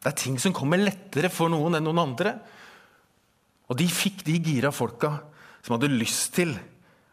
Det 0.01 0.09
er 0.09 0.17
ting 0.19 0.41
som 0.41 0.57
kommer 0.57 0.81
lettere 0.81 1.29
for 1.31 1.53
noen 1.53 1.77
enn 1.77 1.87
noen 1.87 2.01
andre. 2.09 2.33
Og 3.69 3.79
de 3.79 3.87
fikk 3.93 4.25
de 4.27 4.41
gira 4.41 4.73
folka 4.75 5.13
som 5.61 5.77
hadde 5.77 5.93
lyst 5.93 6.33
til 6.41 6.57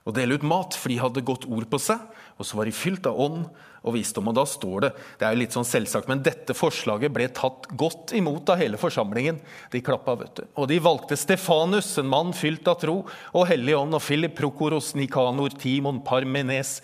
å 0.08 0.16
dele 0.16 0.40
ut 0.40 0.48
mat, 0.48 0.74
for 0.80 0.90
de 0.90 1.02
hadde 1.04 1.26
godt 1.28 1.46
ord 1.52 1.68
på 1.70 1.80
seg, 1.82 2.00
og 2.40 2.48
så 2.48 2.58
var 2.58 2.68
de 2.68 2.76
fylt 2.76 3.06
av 3.10 3.20
ånd 3.20 3.46
og 3.84 3.96
visdom. 3.98 4.30
Og 4.32 4.38
da 4.38 4.46
står 4.48 4.86
det 4.86 4.92
Det 5.20 5.28
er 5.28 5.36
jo 5.36 5.42
litt 5.44 5.56
sånn 5.56 5.68
selvsagt, 5.68 6.10
men 6.12 6.24
dette 6.26 6.56
forslaget 6.58 7.14
ble 7.14 7.28
tatt 7.36 7.68
godt 7.80 8.16
imot 8.18 8.50
av 8.54 8.62
hele 8.62 8.80
forsamlingen. 8.80 9.40
De 9.72 9.84
klappa, 9.84 10.16
vet 10.20 10.36
du. 10.40 10.44
Og 10.56 10.68
de 10.72 10.80
valgte 10.84 11.20
Stefanus, 11.20 11.92
en 12.00 12.12
mann 12.12 12.34
fylt 12.38 12.68
av 12.72 12.80
tro 12.82 13.02
og 13.06 13.48
hellig 13.50 13.76
ånd, 13.78 13.98
og 13.98 14.04
Philip 14.04 14.36
Prokoros, 14.38 14.94
Nikanor, 14.98 15.56
Timon, 15.60 16.02
Parmenes, 16.06 16.80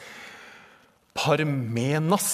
Parmenas 1.16 2.30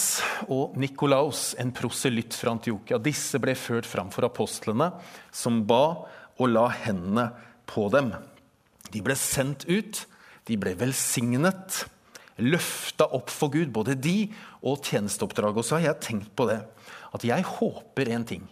og 0.52 0.76
Nikolaus, 0.78 1.54
en 1.62 1.72
proselytt 1.74 2.36
fra 2.38 2.54
Antiokia. 2.54 3.00
Disse 3.02 3.40
ble 3.42 3.56
ført 3.58 3.88
fram 3.90 4.12
for 4.14 4.28
apostlene, 4.28 4.92
som 5.34 5.64
ba 5.66 5.86
og 6.36 6.50
la 6.52 6.68
hendene 6.84 7.30
på 7.70 7.88
dem. 7.94 8.12
De 8.92 9.02
ble 9.04 9.16
sendt 9.18 9.66
ut, 9.70 10.04
de 10.46 10.58
ble 10.62 10.76
velsignet 10.78 11.86
løfta 12.42 13.08
opp 13.16 13.32
for 13.32 13.54
Gud, 13.54 13.70
både 13.74 13.96
de 14.00 14.28
og 14.66 14.84
tjenesteoppdraget. 14.84 15.62
Og 15.62 15.68
så 15.68 15.78
har 15.78 15.90
jeg 15.90 16.04
tenkt 16.04 16.34
på 16.36 16.48
det, 16.50 16.60
at 17.16 17.28
jeg 17.28 17.48
håper 17.48 18.12
en 18.12 18.28
ting. 18.28 18.44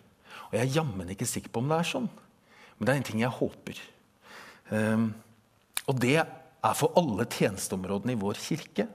Og 0.48 0.58
jeg 0.58 0.64
er 0.68 0.78
jammen 0.78 1.12
ikke 1.12 1.28
sikker 1.28 1.52
på 1.52 1.64
om 1.64 1.72
det 1.72 1.80
er 1.82 1.92
sånn, 1.92 2.10
men 2.78 2.88
det 2.88 2.94
er 2.94 3.02
en 3.02 3.08
ting 3.10 3.24
jeg 3.24 3.38
håper. 3.40 3.80
Um, 4.72 5.08
og 5.90 6.00
det 6.00 6.18
er 6.22 6.76
for 6.80 6.96
alle 7.00 7.28
tjenesteområdene 7.28 8.16
i 8.16 8.22
vår 8.22 8.40
kirke. 8.40 8.88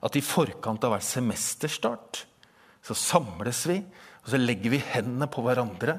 At 0.00 0.16
i 0.16 0.24
forkant 0.24 0.84
av 0.86 0.94
hver 0.94 1.04
semesterstart 1.04 2.24
så 2.86 2.96
samles 2.96 3.66
vi, 3.68 3.80
og 4.22 4.30
så 4.32 4.40
legger 4.40 4.72
vi 4.72 4.80
hendene 4.92 5.28
på 5.32 5.42
hverandre. 5.44 5.98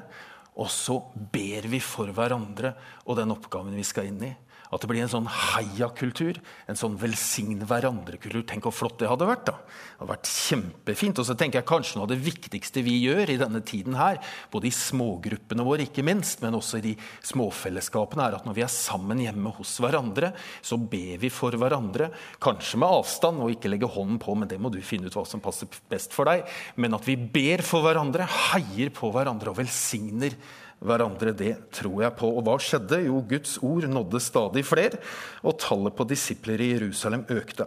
Og 0.58 0.68
så 0.72 0.98
ber 1.32 1.68
vi 1.70 1.78
for 1.82 2.10
hverandre 2.14 2.74
og 3.06 3.16
den 3.20 3.32
oppgaven 3.34 3.76
vi 3.76 3.86
skal 3.86 4.10
inn 4.10 4.24
i. 4.26 4.32
At 4.72 4.80
det 4.80 4.88
blir 4.88 5.02
en 5.04 5.10
sånn 5.12 5.28
heiakultur, 5.28 6.38
en 6.70 6.78
sånn 6.80 6.94
velsigne 6.96 7.66
hverandre-kultur. 7.68 8.40
Tenk 8.48 8.64
hvor 8.64 8.72
flott 8.72 8.96
det 9.02 9.10
hadde 9.10 9.28
vært. 9.28 9.44
da. 9.50 9.58
Det 9.60 9.98
hadde 10.00 10.12
vært 10.14 10.30
kjempefint. 10.32 11.20
Og 11.20 11.28
så 11.28 11.36
tenker 11.36 11.60
jeg 11.60 11.68
kanskje 11.68 11.98
noe 11.98 12.06
av 12.06 12.12
det 12.14 12.22
viktigste 12.24 12.84
vi 12.86 12.94
gjør 13.02 13.34
i 13.34 13.36
denne 13.42 13.60
tiden 13.68 13.98
her, 14.00 14.22
både 14.54 14.70
i 14.70 14.72
smågruppene 14.72 15.66
våre, 15.68 15.84
ikke 15.84 16.06
minst, 16.08 16.40
men 16.40 16.56
også 16.56 16.80
i 16.80 16.86
de 16.86 16.94
småfellesskapene, 17.28 18.24
er 18.24 18.38
at 18.38 18.48
når 18.48 18.56
vi 18.56 18.64
er 18.64 18.72
sammen 18.72 19.20
hjemme 19.20 19.52
hos 19.58 19.74
hverandre, 19.84 20.32
så 20.64 20.80
ber 20.80 21.20
vi 21.20 21.32
for 21.32 21.52
hverandre. 21.60 22.08
Kanskje 22.42 22.80
med 22.80 22.96
avstand 22.96 23.44
og 23.44 23.52
ikke 23.52 23.74
legge 23.74 23.92
hånden 23.92 24.22
på, 24.24 24.38
men 24.40 24.48
det 24.48 24.60
må 24.62 24.72
du 24.72 24.80
finne 24.80 25.12
ut 25.12 25.20
hva 25.20 25.26
som 25.28 25.44
passer 25.44 25.68
best 25.92 26.16
for 26.16 26.32
deg. 26.32 26.48
Men 26.80 26.96
at 26.96 27.04
vi 27.04 27.20
ber 27.20 27.60
for 27.66 27.84
hverandre, 27.84 28.24
heier 28.54 28.88
på 28.96 29.12
hverandre 29.12 29.52
og 29.52 29.60
velsigner 29.60 30.32
hverandre. 30.32 30.60
Det 30.82 31.52
tror 31.70 32.02
jeg 32.02 32.14
på. 32.18 32.26
Og 32.26 32.42
hva 32.46 32.56
skjedde? 32.58 33.04
Jo, 33.06 33.20
Guds 33.22 33.58
ord 33.62 33.86
nådde 33.86 34.20
stadig 34.20 34.64
flere, 34.66 34.98
og 35.42 35.58
tallet 35.62 35.94
på 35.94 36.06
disipler 36.10 36.60
i 36.60 36.72
Jerusalem 36.72 37.24
økte, 37.30 37.66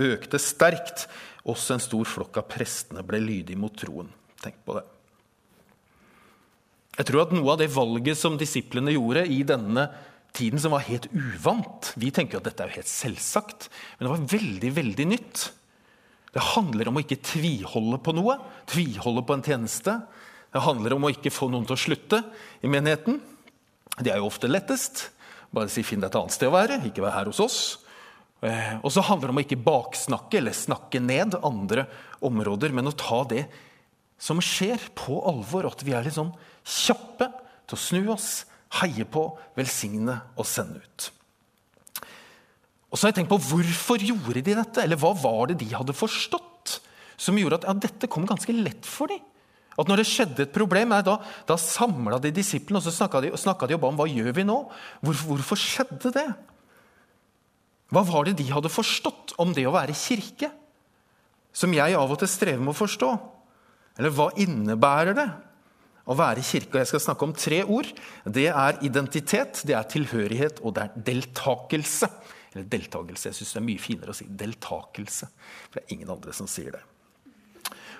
økte 0.00 0.40
sterkt. 0.40 1.06
Også 1.44 1.74
en 1.74 1.84
stor 1.84 2.08
flokk 2.08 2.40
av 2.40 2.48
prestene 2.48 3.04
ble 3.04 3.20
lydige 3.20 3.60
mot 3.60 3.74
troen. 3.76 4.08
Tenk 4.40 4.56
på 4.64 4.78
det. 4.78 4.84
Jeg 6.94 7.08
tror 7.10 7.24
at 7.24 7.34
noe 7.34 7.52
av 7.52 7.60
det 7.60 7.72
valget 7.74 8.16
som 8.16 8.38
disiplene 8.38 8.94
gjorde 8.94 9.26
i 9.26 9.42
denne 9.46 9.88
tiden, 10.34 10.60
som 10.62 10.74
var 10.74 10.86
helt 10.86 11.08
uvant 11.12 11.92
Vi 11.98 12.10
tenker 12.14 12.38
at 12.38 12.46
dette 12.48 12.62
er 12.62 12.70
jo 12.70 12.78
helt 12.80 12.90
selvsagt, 12.90 13.68
men 13.98 14.06
det 14.06 14.12
var 14.14 14.26
veldig, 14.34 14.70
veldig 14.78 15.06
nytt. 15.10 15.44
Det 16.34 16.48
handler 16.54 16.90
om 16.90 16.98
å 16.98 17.02
ikke 17.04 17.22
tviholde 17.22 18.00
på 18.02 18.14
noe, 18.16 18.38
tviholde 18.70 19.22
på 19.26 19.36
en 19.36 19.44
tjeneste. 19.46 20.00
Det 20.54 20.62
handler 20.62 20.94
om 20.94 21.08
å 21.08 21.10
ikke 21.10 21.32
få 21.34 21.48
noen 21.50 21.64
til 21.66 21.74
å 21.74 21.82
slutte 21.82 22.20
i 22.62 22.70
menigheten. 22.70 23.18
Det 23.98 24.12
er 24.12 24.20
jo 24.22 24.28
ofte 24.28 24.46
lettest. 24.46 25.08
Bare 25.50 25.70
si 25.70 25.82
'finn 25.82 25.98
deg 26.00 26.12
et 26.12 26.18
annet 26.20 26.34
sted 26.34 26.48
å 26.48 26.54
være', 26.54 26.86
ikke 26.86 27.02
vær 27.02 27.18
her 27.18 27.26
hos 27.26 27.40
oss. 27.42 27.58
Eh, 28.40 28.78
og 28.82 28.92
så 28.92 29.02
handler 29.02 29.28
det 29.28 29.34
om 29.34 29.40
å 29.40 29.44
ikke 29.44 29.64
baksnakke 29.64 30.38
eller 30.38 30.54
snakke 30.54 31.00
ned 31.00 31.34
andre 31.42 31.88
områder, 32.22 32.70
men 32.70 32.86
å 32.86 32.94
ta 32.94 33.24
det 33.24 33.48
som 34.18 34.38
skjer, 34.38 34.78
på 34.94 35.18
alvor. 35.26 35.66
At 35.66 35.82
vi 35.82 35.92
er 35.92 36.04
litt 36.04 36.14
sånn 36.14 36.34
kjappe 36.62 37.32
til 37.66 37.74
å 37.74 37.84
snu 37.88 38.02
oss, 38.14 38.46
heie 38.80 39.04
på, 39.04 39.26
velsigne 39.56 40.20
og 40.36 40.46
sende 40.46 40.78
ut. 40.78 41.10
Og 42.90 42.98
så 42.98 43.08
har 43.08 43.10
jeg 43.10 43.26
tenkt 43.26 43.34
på 43.34 43.42
Hvorfor 43.42 43.98
gjorde 43.98 44.38
de 44.38 44.54
dette? 44.54 44.82
Eller 44.82 44.96
hva 44.96 45.10
var 45.18 45.48
det 45.50 45.58
de 45.58 45.74
hadde 45.74 45.92
forstått 45.92 46.78
som 47.16 47.34
gjorde 47.34 47.58
at 47.58 47.66
ja, 47.66 47.74
dette 47.74 48.06
kom 48.06 48.26
ganske 48.26 48.54
lett 48.54 48.86
for 48.86 49.10
dem? 49.10 49.22
At 49.74 49.90
når 49.90 50.00
det 50.00 50.06
skjedde 50.06 50.44
et 50.46 50.54
problem, 50.54 50.94
da, 51.04 51.16
da 51.48 51.56
samla 51.58 52.20
de 52.22 52.30
disiplene 52.34 52.78
og 52.78 52.86
så 52.86 52.92
snakka 52.94 53.24
de, 53.24 53.32
de, 53.34 53.78
om 53.78 53.96
hva 53.98 54.06
gjør 54.06 54.34
vi 54.36 54.44
nå 54.46 54.58
Hvorfor, 55.02 55.32
Hvorfor 55.34 55.58
skjedde 55.60 56.12
det? 56.14 56.28
Hva 57.94 58.02
var 58.06 58.26
det 58.26 58.36
de 58.38 58.46
hadde 58.50 58.72
forstått 58.72 59.34
om 59.42 59.52
det 59.54 59.66
å 59.68 59.74
være 59.74 59.96
kirke? 59.98 60.50
Som 61.54 61.74
jeg 61.74 61.94
av 61.94 62.10
og 62.10 62.18
til 62.18 62.30
strever 62.30 62.62
med 62.62 62.72
å 62.72 62.78
forstå. 62.78 63.10
Eller 64.00 64.14
hva 64.14 64.30
innebærer 64.42 65.14
det 65.14 65.26
å 66.10 66.16
være 66.18 66.42
kirke? 66.46 66.72
Og 66.74 66.80
jeg 66.82 66.90
skal 66.90 67.04
snakke 67.04 67.28
om 67.28 67.34
tre 67.38 67.60
ord. 67.62 67.90
Det 68.26 68.48
er 68.50 68.80
identitet, 68.86 69.62
det 69.66 69.76
er 69.78 69.86
tilhørighet, 69.90 70.62
og 70.62 70.74
det 70.74 70.86
er 70.86 71.04
deltakelse. 71.12 72.10
Eller 72.54 72.66
deltakelse. 72.70 73.30
Jeg 73.30 73.38
syns 73.38 73.54
det 73.54 73.62
er 73.62 73.68
mye 73.68 73.82
finere 73.82 74.14
å 74.14 74.18
si 74.18 74.26
deltakelse. 74.42 75.30
For 75.68 75.78
det 75.78 75.84
er 75.84 75.96
ingen 75.98 76.10
andre 76.14 76.34
som 76.34 76.50
sier 76.50 76.74
det. 76.74 76.82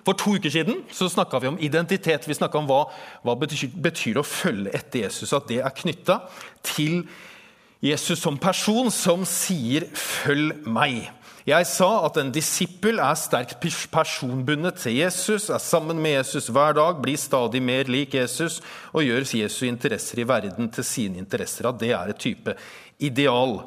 For 0.05 0.17
to 0.21 0.37
uker 0.37 0.53
siden 0.53 0.83
så 0.93 1.09
snakka 1.09 1.41
vi 1.41 1.49
om 1.49 1.59
identitet. 1.61 2.29
Vi 2.29 2.37
snakka 2.37 2.61
om 2.61 2.69
hva, 2.69 2.85
hva 3.25 3.37
betyr, 3.41 3.73
betyr 3.73 4.21
å 4.21 4.27
følge 4.27 4.75
etter 4.77 5.07
Jesus. 5.07 5.33
At 5.33 5.49
det 5.49 5.63
er 5.65 5.77
knytta 5.81 6.21
til 6.63 7.03
Jesus 7.85 8.21
som 8.21 8.39
person 8.41 8.91
som 8.91 9.25
sier 9.29 9.89
'følg 9.93 10.65
meg'. 10.65 11.11
Jeg 11.45 11.67
sa 11.69 12.07
at 12.07 12.17
en 12.17 12.31
disippel 12.33 12.99
er 13.05 13.17
sterkt 13.21 13.59
personbundet 13.93 14.79
til 14.81 14.95
Jesus, 14.97 15.51
er 15.51 15.61
sammen 15.61 15.99
med 16.01 16.17
Jesus 16.17 16.49
hver 16.49 16.73
dag, 16.73 17.03
blir 17.03 17.21
stadig 17.21 17.61
mer 17.63 17.85
lik 17.85 18.15
Jesus 18.15 18.63
og 18.95 19.05
gjør 19.05 19.29
Jesu 19.29 19.67
interesser 19.67 20.23
i 20.23 20.29
verden 20.29 20.71
til 20.73 20.85
sine 20.85 21.21
interesser. 21.21 21.69
At 21.69 21.81
det 21.81 21.91
er 21.93 22.09
et 22.09 22.17
type 22.17 22.55
ideal. 22.99 23.61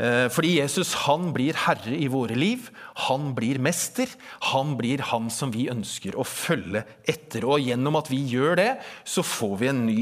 Eh, 0.00 0.26
fordi 0.32 0.56
Jesus 0.56 0.94
han 1.04 1.30
blir 1.34 1.56
herre 1.66 1.96
i 1.96 2.08
våre 2.10 2.36
liv. 2.38 2.70
Han 3.08 3.32
blir 3.36 3.60
mester. 3.62 4.08
Han 4.52 4.76
blir 4.78 5.04
han 5.12 5.30
som 5.30 5.52
vi 5.52 5.68
ønsker 5.72 6.16
å 6.16 6.26
følge 6.26 6.84
etter. 7.08 7.44
Og 7.44 7.60
gjennom 7.60 7.98
at 8.00 8.10
vi 8.12 8.22
gjør 8.32 8.56
det, 8.60 8.70
så 9.04 9.24
får 9.26 9.56
vi 9.60 9.72
en 9.72 9.82
ny 9.86 9.98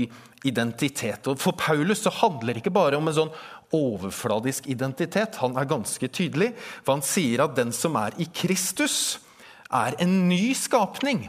identitet. 0.47 1.27
Og 1.29 1.41
For 1.41 1.57
Paulus 1.59 2.05
så 2.05 2.13
handler 2.23 2.55
det 2.55 2.63
ikke 2.63 2.77
bare 2.79 3.01
om 3.01 3.11
en 3.11 3.19
sånn 3.19 3.35
overfladisk 3.77 4.67
identitet. 4.71 5.39
Han 5.43 5.59
er 5.59 5.69
ganske 5.71 6.09
tydelig, 6.11 6.53
for 6.83 6.97
han 6.97 7.05
sier 7.07 7.45
at 7.45 7.59
den 7.59 7.75
som 7.77 7.99
er 8.01 8.17
i 8.19 8.27
Kristus, 8.27 9.21
er 9.71 9.95
en 10.03 10.25
ny 10.27 10.51
skapning. 10.59 11.29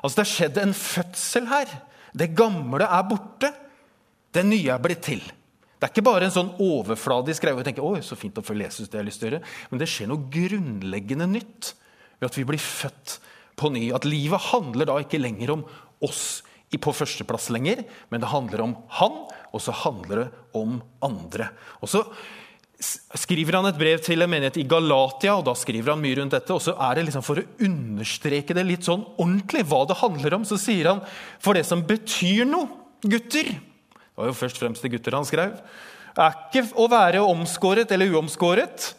Altså 0.00 0.16
Det 0.16 0.22
har 0.22 0.30
skjedd 0.30 0.60
en 0.62 0.72
fødsel 0.76 1.48
her. 1.50 1.72
Det 2.16 2.30
gamle 2.36 2.86
er 2.86 3.02
borte. 3.08 3.50
Det 4.32 4.44
nye 4.46 4.72
er 4.72 4.80
blitt 4.80 5.04
til. 5.04 5.20
Det 5.78 5.88
er 5.88 5.92
ikke 5.92 6.06
bare 6.06 6.28
en 6.28 6.34
sånn 6.34 6.52
overfladisk 6.62 7.44
greie 7.44 7.58
å 7.58 7.64
tenke 7.66 7.84
Oi, 7.84 8.00
så 8.04 8.16
fint 8.16 8.38
å 8.40 8.44
få 8.46 8.56
lese 8.56 8.86
det 8.86 8.94
jeg 8.94 9.02
har 9.02 9.08
lyst 9.08 9.20
til 9.22 9.28
å 9.28 9.32
gjøre. 9.32 9.44
Men 9.70 9.82
det 9.82 9.90
skjer 9.90 10.10
noe 10.10 10.30
grunnleggende 10.32 11.28
nytt 11.30 11.74
ved 12.20 12.30
at 12.30 12.38
vi 12.38 12.46
blir 12.48 12.62
født 12.62 13.18
på 13.60 13.70
ny. 13.74 13.88
At 13.96 14.06
livet 14.08 14.50
handler 14.52 14.90
da 14.90 14.98
ikke 15.02 15.22
lenger 15.22 15.56
om 15.56 15.64
oss 16.04 16.42
på 16.74 16.90
førsteplass 16.90 17.52
lenger, 17.54 17.84
men 18.10 18.18
det 18.18 18.32
handler 18.32 18.64
om 18.64 18.72
han, 18.96 19.20
og 19.54 19.60
så 19.62 19.70
handler 19.84 20.24
det 20.24 20.24
om 20.58 20.80
andre. 21.06 21.46
Og 21.78 21.90
så 21.92 22.00
skriver 22.82 23.58
han 23.58 23.68
et 23.68 23.78
brev 23.78 24.00
til 24.02 24.24
en 24.24 24.32
menighet 24.32 24.58
i 24.58 24.66
Galatia, 24.66 25.36
og 25.38 25.44
da 25.46 25.54
skriver 25.54 25.92
han 25.92 26.02
mye 26.02 26.18
rundt 26.18 26.34
dette. 26.34 26.50
Og 26.50 26.64
så 26.64 26.74
er 26.74 26.98
det 26.98 27.06
liksom 27.06 27.22
For 27.26 27.40
å 27.40 27.46
understreke 27.68 28.56
det 28.56 28.66
litt 28.66 28.88
sånn 28.88 29.04
ordentlig, 29.14 29.62
hva 29.70 29.84
det 29.86 30.00
handler 30.00 30.40
om, 30.40 30.48
så 30.48 30.58
sier 30.60 30.90
han 30.90 31.04
for 31.38 31.54
det 31.54 31.62
som 31.68 31.84
betyr 31.86 32.42
noe, 32.48 32.66
gutter 33.04 33.54
det 34.14 34.22
var 34.22 34.30
jo 34.30 34.38
først 34.38 34.60
og 34.60 34.62
fremst 34.62 34.84
til 34.84 34.92
gutter 34.94 35.16
han 35.16 35.26
skrev. 35.26 35.56
er 36.14 36.36
ikke 36.46 36.68
å 36.78 36.86
være 36.86 37.22
omskåret 37.26 37.90
eller 37.90 38.12
uomskåret, 38.14 38.92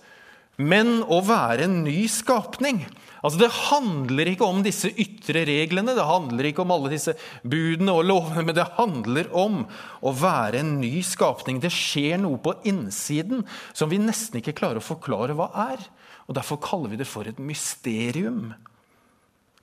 men 0.60 1.05
å 1.07 1.22
være 1.24 1.69
en 1.69 1.84
ny 1.86 2.03
skapning. 2.12 2.84
Altså, 3.24 3.39
Det 3.39 3.50
handler 3.72 4.27
ikke 4.27 4.45
om 4.45 4.60
disse 4.62 4.91
ytre 4.91 5.45
reglene, 5.48 5.95
det 5.95 6.03
handler 6.03 6.51
ikke 6.51 6.62
om 6.62 6.74
alle 6.75 6.91
disse 6.91 7.15
budene 7.41 7.95
og 7.95 8.05
lovene, 8.05 8.43
men 8.43 8.55
det 8.55 8.67
handler 8.75 9.31
om 9.31 9.63
å 10.03 10.12
være 10.12 10.60
en 10.60 10.75
ny 10.81 11.00
skapning. 11.01 11.63
Det 11.63 11.72
skjer 11.72 12.19
noe 12.19 12.38
på 12.38 12.53
innsiden 12.67 13.48
som 13.74 13.89
vi 13.89 13.98
nesten 14.03 14.43
ikke 14.43 14.57
klarer 14.60 14.84
å 14.84 14.86
forklare 14.86 15.34
hva 15.34 15.48
er. 15.72 15.79
Og 16.27 16.36
Derfor 16.36 16.60
kaller 16.62 16.91
vi 16.91 17.00
det 17.00 17.07
for 17.07 17.25
et 17.25 17.39
mysterium. 17.39 18.53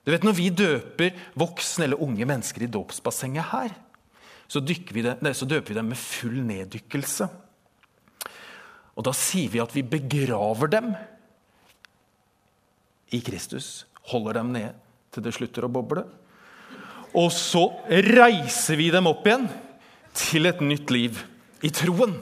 Du 0.03 0.11
vet, 0.11 0.25
Når 0.25 0.35
vi 0.35 0.51
døper 0.51 1.15
voksne 1.37 1.85
eller 1.85 2.03
unge 2.03 2.25
mennesker 2.27 2.65
i 2.65 2.73
dåpsbassenget 2.73 3.53
her, 3.53 3.77
så, 4.53 4.61
det, 4.61 5.33
så 5.33 5.49
døper 5.49 5.73
vi 5.73 5.79
dem 5.79 5.87
med 5.89 5.97
full 5.97 6.43
neddykkelse. 6.45 7.29
Og 8.93 9.07
da 9.07 9.15
sier 9.17 9.49
vi 9.49 9.63
at 9.63 9.73
vi 9.73 9.85
begraver 9.95 10.69
dem 10.75 10.91
i 13.17 13.23
Kristus. 13.25 13.87
Holder 14.13 14.43
dem 14.43 14.51
ned 14.53 14.77
til 15.13 15.25
det 15.25 15.33
slutter 15.39 15.65
å 15.65 15.73
boble. 15.73 16.05
Og 17.17 17.31
så 17.33 17.65
reiser 17.89 18.77
vi 18.81 18.91
dem 18.93 19.09
opp 19.09 19.25
igjen 19.29 19.49
til 20.17 20.49
et 20.49 20.61
nytt 20.65 20.93
liv 20.93 21.23
i 21.65 21.73
troen. 21.73 22.19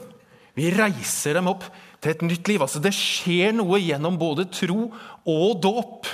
Vi 0.55 0.71
reiser 0.71 1.35
dem 1.35 1.51
opp 1.51 1.67
til 1.99 2.13
et 2.13 2.25
nytt 2.27 2.47
liv. 2.47 2.63
Altså 2.63 2.79
Det 2.83 2.93
skjer 2.95 3.51
noe 3.59 3.79
gjennom 3.83 4.19
både 4.19 4.47
tro 4.55 4.87
og 5.27 5.61
dåp 5.63 6.07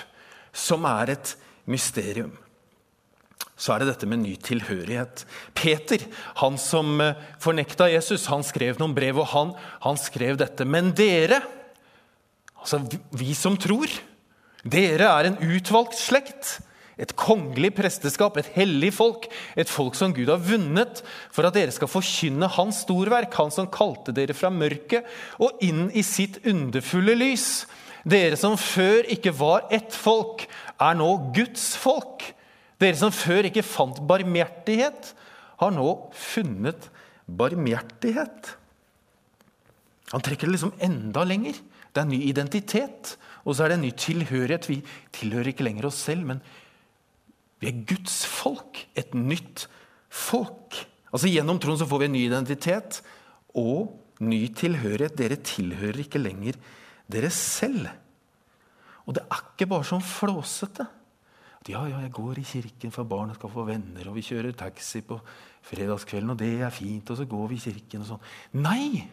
som 0.49 0.85
er 0.89 1.13
et 1.13 1.37
mysterium. 1.69 2.33
Så 3.57 3.73
er 3.73 3.81
det 3.81 3.89
dette 3.89 4.09
med 4.09 4.21
ny 4.21 4.35
tilhørighet. 4.45 5.23
Peter, 5.57 6.03
han 6.43 6.59
som 6.61 7.01
eh, 7.01 7.17
fornekta 7.41 7.89
Jesus, 7.89 8.27
han 8.29 8.45
skrev 8.45 8.77
noen 8.77 8.93
brev, 8.97 9.23
og 9.23 9.31
han, 9.33 9.55
han 9.85 9.97
skrev 9.97 10.37
dette. 10.37 10.67
Men 10.69 10.93
dere, 10.97 11.41
altså 12.61 12.83
vi 13.17 13.33
som 13.37 13.57
tror, 13.57 13.89
dere 14.67 15.09
er 15.09 15.31
en 15.31 15.41
utvalgt 15.41 15.97
slekt 15.97 16.59
et 16.97 17.13
kongelig 17.17 17.71
presteskap, 17.77 18.37
et 18.37 18.49
hellig 18.55 18.89
folk, 18.97 19.27
et 19.53 19.69
folk 19.69 19.95
som 19.97 20.13
Gud 20.17 20.31
har 20.31 20.41
vunnet, 20.41 21.03
for 21.33 21.45
at 21.45 21.53
dere 21.53 21.73
skal 21.73 21.89
forkynne 21.91 22.49
Hans 22.57 22.81
storverk, 22.87 23.33
Han 23.37 23.53
som 23.53 23.69
kalte 23.69 24.13
dere 24.15 24.33
fra 24.33 24.49
mørket 24.49 25.05
og 25.37 25.61
inn 25.61 25.91
i 25.93 26.01
sitt 26.01 26.41
underfulle 26.45 27.13
lys. 27.17 27.67
Dere 28.07 28.37
som 28.39 28.57
før 28.57 29.05
ikke 29.13 29.35
var 29.35 29.67
ett 29.69 29.93
folk, 29.93 30.47
er 30.81 30.97
nå 30.97 31.33
Guds 31.35 31.75
folk. 31.77 32.25
Dere 32.77 32.97
som 32.99 33.13
før 33.13 33.47
ikke 33.49 33.65
fant 33.65 33.99
barmhjertighet, 34.09 35.13
har 35.57 35.73
nå 35.73 35.87
funnet 36.13 36.89
barmhjertighet. 37.25 38.51
Han 40.13 40.23
trekker 40.23 40.47
det 40.47 40.55
liksom 40.55 40.75
enda 40.85 41.23
lenger. 41.27 41.57
Det 41.91 41.99
er 41.99 42.05
en 42.05 42.13
ny 42.13 42.21
identitet, 42.29 43.15
og 43.43 43.55
så 43.57 43.65
er 43.65 43.73
det 43.73 43.79
en 43.79 43.85
ny 43.87 43.93
tilhørighet. 43.97 44.69
Vi 44.69 44.77
tilhører 45.17 45.51
ikke 45.51 45.65
lenger 45.65 45.89
oss 45.89 45.99
selv, 46.05 46.27
men 46.29 46.43
vi 47.57 47.71
er 47.71 47.85
Guds 47.89 48.21
folk, 48.29 48.83
et 48.93 49.15
nytt 49.17 49.65
folk. 50.13 50.77
Altså 51.09 51.31
Gjennom 51.31 51.59
troen 51.63 51.79
så 51.79 51.87
får 51.89 52.03
vi 52.03 52.09
en 52.09 52.15
ny 52.15 52.25
identitet 52.27 53.01
og 53.57 53.97
ny 54.21 54.43
tilhørighet. 54.53 55.17
Dere 55.17 55.39
tilhører 55.41 56.03
ikke 56.05 56.21
lenger 56.21 56.59
dere 57.09 57.31
selv. 57.33 57.89
Og 59.07 59.17
det 59.17 59.23
er 59.25 59.41
ikke 59.41 59.69
bare 59.71 59.87
sånn 59.87 60.03
flåsete. 60.03 60.85
Ja, 61.67 61.81
ja, 61.89 61.99
jeg 61.99 62.13
går 62.15 62.39
i 62.39 62.45
kirken 62.47 62.93
for 62.95 63.07
barna 63.09 63.35
skal 63.35 63.51
få 63.51 63.65
venner, 63.67 64.07
og 64.07 64.15
vi 64.15 64.23
kjører 64.23 64.55
taxi 64.55 65.01
på 65.03 65.17
fredagskvelden, 65.67 66.31
og 66.31 66.39
det 66.39 66.53
er 66.63 66.71
fint, 66.71 67.09
og 67.11 67.19
så 67.19 67.25
går 67.27 67.49
vi 67.51 67.57
i 67.57 67.63
kirken 67.65 68.05
og 68.05 68.11
sånn. 68.13 68.27
Nei! 68.63 69.03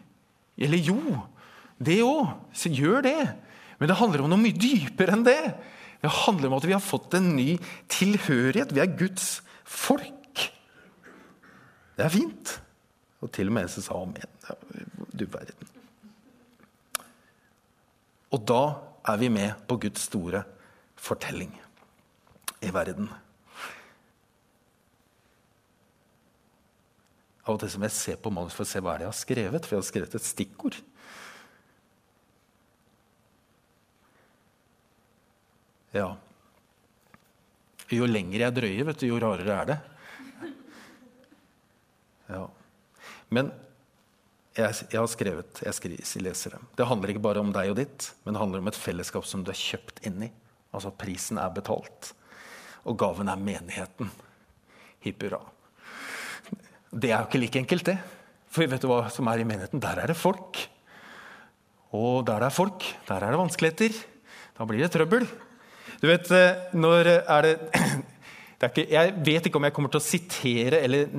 Eller 0.55 0.79
jo, 0.79 0.99
det 1.83 1.99
òg. 2.05 2.31
Så 2.55 2.71
gjør 2.71 3.03
det. 3.03 3.19
Men 3.79 3.91
det 3.91 3.97
handler 3.99 4.23
om 4.23 4.31
noe 4.31 4.39
mye 4.39 4.55
dypere 4.55 5.17
enn 5.17 5.25
det. 5.27 5.41
Det 5.99 6.13
handler 6.23 6.47
om 6.47 6.55
at 6.55 6.67
vi 6.69 6.75
har 6.75 6.83
fått 6.83 7.17
en 7.17 7.33
ny 7.35 7.57
tilhørighet. 7.91 8.71
Vi 8.71 8.83
er 8.83 8.95
Guds 8.95 9.41
folk. 9.67 10.45
Det 11.99 12.07
er 12.07 12.13
fint. 12.13 12.55
Og 13.19 13.33
til 13.35 13.51
og 13.51 13.57
med 13.57 13.67
Jesus 13.67 13.89
sa 13.89 13.99
amen. 13.99 14.31
Du 15.11 15.25
verden. 15.27 15.75
Og 18.31 18.47
da 18.47 18.63
er 19.11 19.19
vi 19.19 19.31
med 19.33 19.67
på 19.67 19.79
Guds 19.83 20.07
store 20.07 20.45
fortelling 20.95 21.51
i 22.63 22.71
verden. 22.73 23.09
Av 27.45 27.53
og 27.53 27.61
til 27.61 27.69
som 27.75 27.83
jeg 27.85 27.93
ser 27.93 28.21
på 28.21 28.31
manus 28.33 28.55
for 28.57 28.65
å 28.65 28.69
se 28.69 28.81
hva 28.81 28.95
jeg 28.97 29.09
har 29.09 29.17
skrevet, 29.17 29.65
for 29.65 29.75
jeg 29.75 29.83
har 29.83 29.89
skrevet 29.89 30.15
et 30.17 30.25
stikkord. 30.25 30.77
Ja. 35.95 36.07
Jo 37.93 38.07
lenger 38.09 38.47
jeg 38.47 38.57
drøyer, 38.57 38.87
vet 38.89 39.03
du, 39.03 39.05
jo 39.11 39.19
rarere 39.21 39.59
er 39.61 39.69
det. 39.69 39.77
Ja. 42.33 42.41
Men 43.29 43.51
jeg, 44.55 44.71
jeg 44.87 44.97
har 44.97 45.09
skrevet 45.11 45.59
Jeg 45.61 45.75
skriver, 45.77 46.21
leser 46.25 46.55
det. 46.55 46.59
Det 46.79 46.87
handler 46.89 47.11
ikke 47.11 47.23
bare 47.27 47.41
om 47.43 47.51
deg 47.53 47.69
og 47.69 47.77
ditt, 47.77 48.09
men 48.23 48.33
det 48.33 48.41
handler 48.41 48.63
om 48.63 48.69
et 48.71 48.79
fellesskap 48.79 49.27
som 49.29 49.43
du 49.45 49.51
er 49.53 49.59
kjøpt 49.59 50.01
inn 50.07 50.25
i. 50.25 50.31
Altså 50.75 50.91
prisen 50.95 51.37
er 51.39 51.53
betalt. 51.53 52.15
Og 52.85 52.97
gaven 52.99 53.29
er 53.31 53.41
menigheten. 53.41 54.11
Hipp 55.05 55.25
hurra. 55.25 55.41
Det 56.95 57.11
er 57.11 57.19
jo 57.19 57.27
ikke 57.27 57.41
like 57.41 57.61
enkelt, 57.63 57.89
det. 57.89 57.97
For 58.53 58.69
vet 58.71 58.83
du 58.83 58.87
hva 58.87 59.05
som 59.11 59.27
er 59.27 59.41
i 59.41 59.47
menigheten? 59.47 59.81
Der 59.83 60.03
er 60.03 60.11
det 60.11 60.17
folk. 60.19 60.61
Og 61.95 62.23
der 62.27 62.43
det 62.43 62.49
er 62.49 62.55
folk, 62.55 62.85
der 63.07 63.23
er 63.23 63.33
det 63.33 63.41
vanskeligheter. 63.41 63.97
Da 64.55 64.67
blir 64.67 64.83
det 64.83 64.91
trøbbel. 64.93 65.25
Du 66.01 66.07
vet, 66.07 66.29
eh, 66.31 66.69
når 66.75 67.09
er 67.17 67.47
det, 67.47 67.55
det 68.59 68.67
er 68.67 68.71
ikke, 68.71 68.87
Jeg 68.91 69.13
vet 69.25 69.49
ikke 69.49 69.59
om 69.59 69.67
jeg 69.67 69.75
kommer 69.75 69.91
til 69.91 70.01
å 70.01 70.07
sitere 70.07 70.81
eller, 70.83 71.09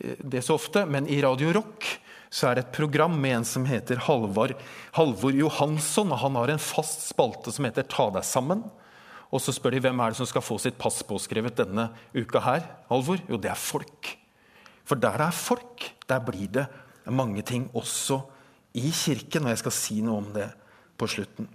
det 0.00 0.44
så 0.44 0.56
ofte, 0.56 0.86
men 0.88 1.08
i 1.08 1.20
Radio 1.22 1.52
Rock 1.52 1.86
så 2.30 2.48
er 2.48 2.56
det 2.56 2.66
et 2.66 2.76
program 2.76 3.16
med 3.20 3.40
en 3.40 3.46
som 3.48 3.64
heter 3.66 3.98
Halvor, 4.06 4.54
Halvor 4.94 5.34
Johansson. 5.34 6.12
og 6.14 6.22
Han 6.22 6.38
har 6.38 6.52
en 6.52 6.62
fast 6.62 7.08
spalte 7.08 7.52
som 7.52 7.66
heter 7.66 7.88
Ta 7.90 8.06
deg 8.14 8.24
sammen. 8.26 8.62
Og 9.30 9.42
så 9.42 9.54
spør 9.54 9.76
de 9.76 9.82
hvem 9.84 10.00
er 10.02 10.10
det 10.10 10.18
som 10.18 10.28
skal 10.28 10.42
få 10.42 10.58
sitt 10.58 10.78
pass 10.80 11.02
påskrevet 11.06 11.60
denne 11.62 11.86
uka 12.16 12.42
her. 12.42 12.66
Halvor? 12.90 13.22
Jo, 13.30 13.38
det 13.38 13.52
er 13.52 13.58
folk. 13.58 14.10
For 14.86 14.98
der 14.98 15.20
det 15.20 15.28
er 15.28 15.36
folk, 15.36 15.86
der 16.10 16.22
blir 16.26 16.50
det 16.50 16.66
mange 17.06 17.44
ting 17.46 17.68
også 17.78 18.18
i 18.74 18.90
kirken. 18.90 19.46
Og 19.46 19.54
jeg 19.54 19.62
skal 19.62 19.76
si 19.76 20.00
noe 20.02 20.18
om 20.24 20.32
det 20.34 20.48
på 20.98 21.06
slutten. 21.10 21.46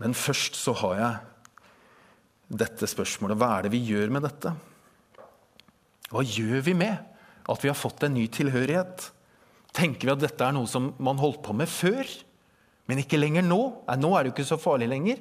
Men 0.00 0.14
først 0.16 0.56
så 0.56 0.72
har 0.80 0.94
jeg 1.00 2.60
dette 2.62 2.88
spørsmålet. 2.88 3.38
Hva 3.38 3.50
er 3.56 3.66
det 3.66 3.74
vi 3.74 3.82
gjør 3.90 4.14
med 4.14 4.24
dette? 4.26 4.54
Hva 6.10 6.22
gjør 6.26 6.62
vi 6.66 6.74
med 6.78 6.96
at 7.50 7.64
vi 7.64 7.70
har 7.70 7.78
fått 7.78 8.06
en 8.06 8.14
ny 8.14 8.28
tilhørighet? 8.32 9.10
Tenker 9.76 10.08
vi 10.08 10.14
at 10.14 10.22
dette 10.22 10.46
er 10.46 10.54
noe 10.54 10.70
som 10.70 10.92
man 11.02 11.20
holdt 11.20 11.42
på 11.46 11.54
med 11.54 11.70
før, 11.70 12.06
men 12.90 13.02
ikke 13.02 13.20
lenger 13.20 13.44
nå? 13.46 13.60
Nå 13.86 14.14
er 14.14 14.22
det 14.22 14.30
jo 14.30 14.34
ikke 14.34 14.48
så 14.48 14.58
farlig 14.58 14.88
lenger. 14.90 15.20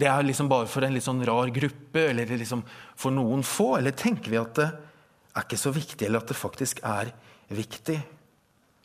Det 0.00 0.08
er 0.08 0.24
liksom 0.24 0.48
bare 0.48 0.68
for 0.70 0.86
en 0.86 0.94
litt 0.96 1.04
sånn 1.04 1.24
rar 1.28 1.50
gruppe 1.52 2.06
eller 2.12 2.30
liksom 2.40 2.62
for 2.98 3.12
noen 3.12 3.42
få? 3.44 3.74
Eller 3.80 3.96
tenker 3.96 4.32
vi 4.32 4.40
at 4.40 4.54
det 4.56 4.68
er 4.70 5.44
ikke 5.44 5.60
så 5.60 5.72
viktig, 5.74 6.06
eller 6.06 6.22
at 6.22 6.32
det 6.32 6.38
faktisk 6.38 6.80
er 6.86 7.12
viktig? 7.52 7.98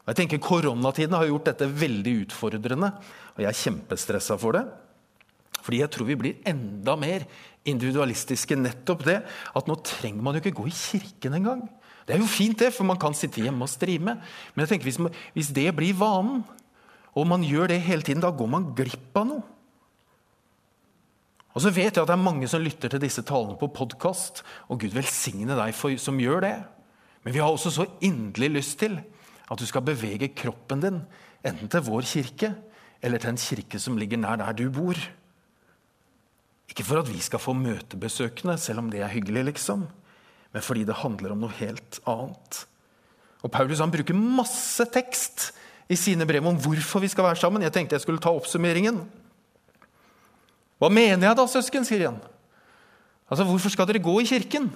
Og 0.05 0.11
jeg 0.11 0.19
tenker 0.19 0.43
Koronatiden 0.43 1.15
har 1.17 1.29
gjort 1.29 1.47
dette 1.49 1.69
veldig 1.71 2.17
utfordrende, 2.25 2.91
og 3.33 3.39
jeg 3.41 3.49
er 3.49 3.61
kjempestressa 3.63 4.37
for 4.41 4.59
det. 4.59 4.65
Fordi 5.65 5.79
jeg 5.81 5.91
tror 5.95 6.09
vi 6.11 6.17
blir 6.19 6.43
enda 6.45 6.93
mer 6.99 7.25
individualistiske. 7.65 8.57
Nettopp 8.59 9.01
det 9.07 9.17
at 9.25 9.69
nå 9.69 9.79
trenger 9.87 10.21
man 10.21 10.37
jo 10.37 10.43
ikke 10.43 10.59
gå 10.59 10.67
i 10.69 10.75
kirken 10.75 11.39
engang. 11.39 11.63
Det 12.05 12.13
er 12.13 12.21
jo 12.21 12.29
fint, 12.29 12.59
det, 12.61 12.69
for 12.75 12.85
man 12.85 12.99
kan 13.01 13.17
sitte 13.17 13.41
hjemme 13.41 13.65
og 13.65 13.71
streame. 13.71 14.13
Men 14.53 14.61
jeg 14.61 14.75
tenker 14.75 14.91
hvis, 14.91 15.01
hvis 15.33 15.49
det 15.55 15.71
blir 15.73 15.97
vanen, 15.97 16.43
og 17.17 17.25
man 17.31 17.41
gjør 17.47 17.71
det 17.71 17.81
hele 17.81 18.05
tiden, 18.05 18.21
da 18.21 18.29
går 18.29 18.51
man 18.51 18.69
glipp 18.77 19.17
av 19.17 19.29
noe. 19.31 19.54
Og 21.55 21.63
så 21.63 21.71
vet 21.71 21.95
jeg 21.95 22.03
at 22.03 22.09
det 22.09 22.15
er 22.17 22.19
mange 22.19 22.47
som 22.51 22.63
lytter 22.63 22.91
til 22.91 22.99
disse 22.99 23.23
talene 23.23 23.55
på 23.59 23.71
podkast, 23.71 24.43
og 24.67 24.81
Gud 24.83 24.95
velsigne 24.95 25.55
deg 25.55 25.71
for, 25.75 25.95
som 26.01 26.19
gjør 26.19 26.43
det. 26.43 26.55
Men 27.23 27.33
vi 27.33 27.39
har 27.39 27.47
også 27.47 27.71
så 27.71 27.85
inderlig 28.03 28.51
lyst 28.57 28.77
til 28.83 28.99
at 28.99 29.61
du 29.61 29.63
skal 29.65 29.85
bevege 29.87 30.33
kroppen 30.35 30.83
din 30.83 30.99
enten 31.45 31.71
til 31.71 31.85
vår 31.87 32.03
kirke 32.09 32.51
eller 33.05 33.21
til 33.21 33.31
en 33.31 33.39
kirke 33.39 33.79
som 33.79 33.97
ligger 33.97 34.19
nær 34.19 34.41
der 34.41 34.57
du 34.57 34.67
bor. 34.73 34.99
Ikke 36.69 36.83
for 36.83 36.99
at 36.99 37.09
vi 37.09 37.21
skal 37.23 37.39
få 37.39 37.53
møtebesøkende, 37.55 38.57
selv 38.59 38.81
om 38.81 38.89
det 38.91 39.03
er 39.05 39.13
hyggelig, 39.13 39.45
liksom, 39.53 39.85
men 40.51 40.63
fordi 40.65 40.83
det 40.83 41.01
handler 41.01 41.35
om 41.35 41.45
noe 41.45 41.55
helt 41.61 42.01
annet. 42.09 42.65
Og 43.45 43.51
Paulus 43.53 43.79
han 43.79 43.93
bruker 43.93 44.17
masse 44.17 44.83
tekst 44.91 45.51
i 45.87 45.95
sine 45.99 46.25
brev 46.25 46.47
om 46.49 46.57
hvorfor 46.57 47.03
vi 47.03 47.11
skal 47.11 47.29
være 47.29 47.39
sammen. 47.39 47.63
Jeg 47.63 47.75
tenkte 47.75 47.95
jeg 47.95 48.03
skulle 48.03 48.23
ta 48.23 48.33
oppsummeringen. 48.33 49.03
Hva 50.79 50.89
mener 50.91 51.29
jeg 51.29 51.37
da, 51.37 51.45
søsken? 51.47 51.85
sier 51.87 52.09
han. 52.09 52.19
Altså, 53.29 53.45
Hvorfor 53.47 53.71
skal 53.73 53.87
dere 53.89 54.03
gå 54.03 54.19
i 54.21 54.27
kirken? 54.29 54.69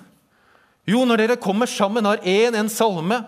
Jo, 0.90 1.04
når 1.06 1.22
dere 1.22 1.42
kommer 1.42 1.70
sammen, 1.70 2.08
har 2.08 2.24
én 2.26 2.56
en 2.58 2.70
salme, 2.72 3.20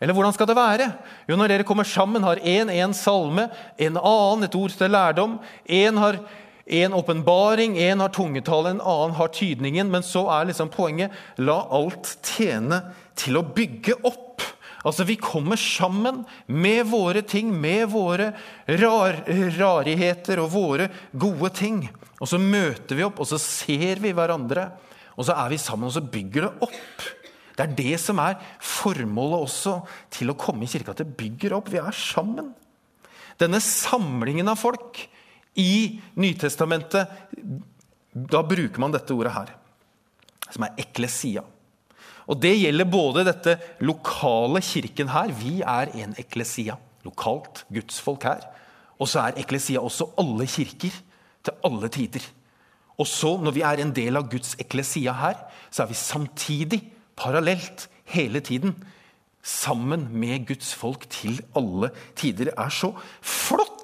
eller 0.00 0.12
hvordan 0.12 0.34
skal 0.36 0.48
det 0.50 0.56
være? 0.56 0.88
Jo, 1.28 1.36
når 1.36 1.52
dere 1.52 1.64
kommer 1.64 1.86
sammen, 1.88 2.24
har 2.26 2.40
én 2.42 2.72
en, 2.72 2.94
salme, 2.94 3.46
en 3.78 3.96
annen 3.96 4.44
et 4.44 4.56
ord 4.58 4.74
til 4.76 4.92
lærdom. 4.92 5.38
Én 5.64 5.96
har 5.96 6.18
en 6.66 6.96
åpenbaring, 6.98 7.78
én 7.78 8.02
har 8.02 8.12
tungetale, 8.12 8.74
en 8.74 8.82
annen 8.82 9.16
har 9.16 9.32
tydningen. 9.32 9.88
Men 9.90 10.04
så 10.04 10.26
er 10.28 10.50
liksom 10.50 10.68
poenget 10.68 11.14
la 11.38 11.62
alt 11.72 12.16
tjene 12.26 12.82
til 13.16 13.40
å 13.40 13.46
bygge 13.56 13.96
opp. 14.04 14.42
Altså, 14.84 15.04
Vi 15.04 15.16
kommer 15.16 15.56
sammen 15.56 16.24
med 16.46 16.86
våre 16.86 17.22
ting, 17.22 17.54
med 17.60 17.88
våre 17.88 18.34
rar, 18.66 19.22
rarigheter 19.56 20.44
og 20.44 20.52
våre 20.52 20.90
gode 21.12 21.50
ting. 21.56 21.86
Og 22.20 22.30
så 22.30 22.40
møter 22.40 22.96
vi 22.96 23.04
opp, 23.04 23.20
og 23.20 23.28
så 23.28 23.38
ser 23.40 24.00
vi 24.02 24.14
hverandre. 24.16 24.70
Og 25.16 25.26
så 25.28 25.36
er 25.36 25.52
vi 25.52 25.60
sammen, 25.60 25.88
og 25.88 25.96
så 25.96 26.04
bygger 26.04 26.46
det 26.46 26.68
opp. 26.68 27.06
Det 27.56 27.64
er 27.64 27.76
det 27.76 27.98
som 28.00 28.20
er 28.20 28.36
formålet 28.60 29.46
også 29.46 29.78
til 30.12 30.32
å 30.32 30.38
komme 30.38 30.66
i 30.66 30.70
kirka. 30.70 30.92
At 30.92 31.02
det 31.02 31.16
bygger 31.16 31.56
opp. 31.56 31.70
Vi 31.72 31.80
er 31.80 31.96
sammen. 31.96 32.52
Denne 33.40 33.60
samlingen 33.64 34.48
av 34.48 34.60
folk 34.60 35.02
i 35.60 35.98
Nytestamentet, 36.20 37.12
da 38.12 38.42
bruker 38.44 38.80
man 38.80 38.92
dette 38.92 39.12
ordet 39.12 39.32
her, 39.34 39.52
som 40.52 40.64
er 40.64 40.76
eklesia. 40.80 41.44
Og 42.26 42.40
Det 42.42 42.56
gjelder 42.56 42.88
både 42.90 43.24
dette 43.28 43.54
lokale 43.86 44.60
kirken 44.64 45.12
her. 45.12 45.32
Vi 45.36 45.60
er 45.62 45.92
en 46.02 46.16
eklesia. 46.18 46.76
Lokalt 47.06 47.62
gudsfolk 47.72 48.24
her. 48.26 48.42
Og 48.98 49.08
så 49.08 49.22
er 49.22 49.38
eklesia 49.40 49.80
også 49.84 50.08
alle 50.18 50.48
kirker 50.50 50.96
til 51.46 51.64
alle 51.66 51.90
tider. 51.92 52.26
Og 52.96 53.08
så, 53.08 53.36
når 53.40 53.56
vi 53.56 53.64
er 53.66 53.82
en 53.82 53.92
del 53.96 54.16
av 54.18 54.28
Guds 54.32 54.54
eklesia 54.62 55.14
her, 55.20 55.40
så 55.70 55.84
er 55.84 55.90
vi 55.90 55.98
samtidig, 56.00 56.80
parallelt, 57.16 57.88
hele 58.12 58.40
tiden 58.44 58.74
sammen 59.46 60.08
med 60.10 60.46
Guds 60.48 60.74
folk 60.74 61.06
til 61.10 61.38
alle 61.56 61.92
tider. 62.18 62.50
Det 62.50 62.58
er 62.58 62.72
så 62.72 62.92
flott! 63.22 63.74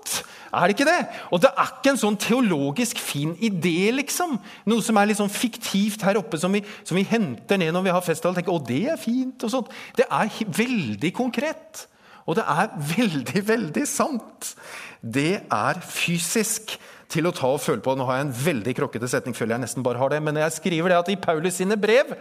Er 0.52 0.68
det 0.68 0.74
ikke 0.76 0.84
det? 0.84 1.06
Og 1.32 1.40
det 1.40 1.48
er 1.56 1.70
ikke 1.70 1.92
en 1.94 2.00
sånn 2.00 2.18
teologisk 2.20 2.98
fin 3.00 3.30
idé, 3.40 3.88
liksom. 3.96 4.34
Noe 4.68 4.84
som 4.84 4.98
er 5.00 5.08
litt 5.08 5.20
sånn 5.20 5.32
fiktivt 5.32 6.04
her 6.04 6.18
oppe, 6.20 6.36
som 6.40 6.52
vi, 6.52 6.60
som 6.84 6.98
vi 6.98 7.06
henter 7.08 7.60
ned 7.60 7.72
når 7.72 7.86
vi 7.86 7.94
har 7.94 8.04
festival. 8.04 8.36
tenker, 8.36 8.52
å, 8.52 8.60
det 8.60 8.82
er 8.92 9.00
fint, 9.00 9.46
og 9.46 9.54
sånt. 9.54 9.72
Det 9.96 10.04
er 10.04 10.28
veldig 10.58 11.12
konkret. 11.16 11.86
Og 12.28 12.36
det 12.36 12.44
er 12.44 12.68
veldig, 12.96 13.44
veldig 13.48 13.86
sant. 13.88 14.52
Det 15.00 15.40
er 15.48 15.80
fysisk 15.88 16.76
til 17.12 17.28
å 17.28 17.34
ta 17.36 17.50
og 17.52 17.60
føle 17.60 17.82
på. 17.84 17.94
Nå 17.96 18.06
har 18.08 18.18
jeg 18.18 18.26
en 18.26 18.36
veldig 18.46 18.74
krokkete 18.78 19.10
setning, 19.10 19.36
føler 19.36 19.56
jeg 19.56 19.64
nesten 19.66 19.84
bare 19.84 20.00
har 20.00 20.14
det, 20.14 20.22
men 20.24 20.40
jeg 20.40 20.54
skriver 20.56 20.92
det 20.92 20.98
at 21.02 21.10
i 21.12 21.18
Paulus 21.20 21.58
sine 21.60 21.76
brev 21.80 22.14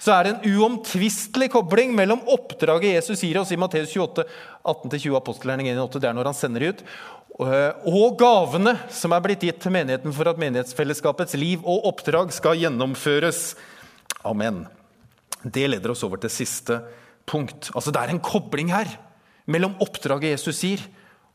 så 0.00 0.14
er 0.14 0.24
det 0.24 0.32
en 0.34 0.56
uomtvistelig 0.56 1.50
kobling 1.52 1.92
mellom 1.96 2.22
oppdraget 2.30 2.96
Jesus 2.96 3.24
gir 3.26 3.40
oss 3.40 3.52
i 3.52 3.58
Matteus 3.60 3.92
28, 3.92 4.24
18-20, 4.62 5.16
apostelgjerning 5.18 5.72
1,8, 5.74 6.00
det 6.00 6.10
er 6.10 6.16
når 6.16 6.30
han 6.30 6.38
sender 6.38 6.68
ut, 6.70 6.84
og 7.38 8.16
gavene 8.18 8.74
som 8.94 9.14
er 9.14 9.22
blitt 9.22 9.44
gitt 9.46 9.60
til 9.62 9.74
menigheten 9.74 10.14
for 10.14 10.30
at 10.30 10.40
menighetsfellesskapets 10.42 11.36
liv 11.38 11.62
og 11.62 11.86
oppdrag 11.92 12.32
skal 12.34 12.58
gjennomføres. 12.58 13.52
Amen. 14.26 14.64
Det 15.44 15.68
leder 15.68 15.92
oss 15.92 16.02
over 16.06 16.18
til 16.22 16.32
siste 16.34 16.80
punkt. 17.28 17.70
Altså 17.76 17.94
Det 17.94 18.00
er 18.02 18.14
en 18.14 18.22
kobling 18.24 18.72
her 18.74 18.90
mellom 19.46 19.76
oppdraget 19.82 20.34
Jesus 20.34 20.64
gir, 20.66 20.82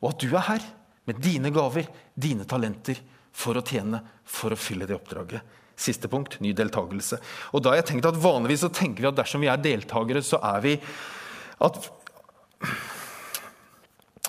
og 0.04 0.12
at 0.12 0.24
du 0.26 0.34
er 0.36 0.48
her 0.50 0.66
med 1.08 1.20
dine 1.24 1.52
gaver, 1.56 1.88
dine 2.14 2.46
talenter, 2.50 3.00
for 3.34 3.58
å 3.58 3.66
tjene, 3.66 4.00
for 4.24 4.54
å 4.54 4.60
fylle 4.60 4.86
det 4.86 4.96
oppdraget. 4.96 5.42
Siste 5.74 6.10
punkt 6.12 6.38
ny 6.44 6.52
deltakelse. 6.54 7.18
Og 7.58 7.64
da 7.64 7.74
har 7.74 7.82
jeg 7.82 7.90
tenkt 7.90 8.08
at 8.08 8.20
Vanligvis 8.22 8.62
så 8.62 8.70
tenker 8.70 9.02
vi 9.02 9.10
at 9.10 9.18
dersom 9.18 9.42
vi 9.42 9.50
er 9.50 9.62
deltakere, 9.62 10.22
så 10.22 10.38
er 10.54 10.62
vi 10.64 10.76
at 11.66 11.80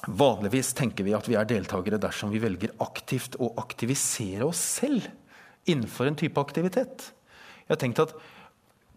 Vanligvis 0.08 0.72
tenker 0.76 1.06
vi 1.06 1.14
at 1.16 1.28
vi 1.28 1.36
er 1.38 1.48
deltakere 1.48 2.00
dersom 2.00 2.32
vi 2.32 2.40
velger 2.42 2.74
aktivt 2.84 3.38
å 3.40 3.52
aktivisere 3.60 4.44
oss 4.48 4.60
selv 4.80 5.06
innenfor 5.70 6.08
en 6.08 6.18
type 6.18 6.40
aktivitet. 6.40 7.10
Jeg 7.64 7.72
har 7.72 7.80
tenkt 7.80 8.02
at 8.02 8.16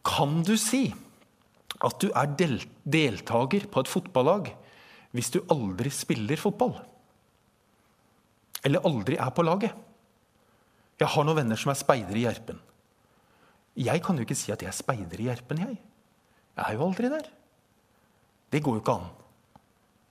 kan 0.08 0.42
du 0.48 0.56
si 0.60 0.90
at 1.84 2.00
du 2.02 2.10
er 2.16 2.32
deltaker 2.84 3.68
på 3.72 3.84
et 3.84 3.92
fotballag 3.92 4.52
hvis 5.16 5.32
du 5.36 5.42
aldri 5.54 5.92
spiller 5.94 6.40
fotball? 6.40 6.76
Eller 8.68 8.84
aldri 8.88 9.16
er 9.16 9.32
på 9.32 9.46
laget? 9.48 9.76
Jeg 10.98 11.14
har 11.14 11.26
noen 11.26 11.40
venner 11.40 11.60
som 11.60 11.72
er 11.72 11.80
speidere 11.80 12.20
i 12.20 12.26
Gjerpen. 12.26 12.60
Jeg 13.78 14.02
kan 14.04 14.18
jo 14.18 14.26
ikke 14.26 14.38
si 14.38 14.52
at 14.52 14.64
jeg 14.66 14.72
er 14.72 14.76
speider 14.76 15.22
i 15.22 15.28
Gjerpen, 15.30 15.62
jeg. 15.62 15.78
Jeg 16.58 16.64
er 16.66 16.76
jo 16.76 16.88
aldri 16.88 17.12
der. 17.14 17.28
Det 18.50 18.64
går 18.66 18.80
jo 18.80 18.82
ikke 18.82 18.96
an. 18.98 19.12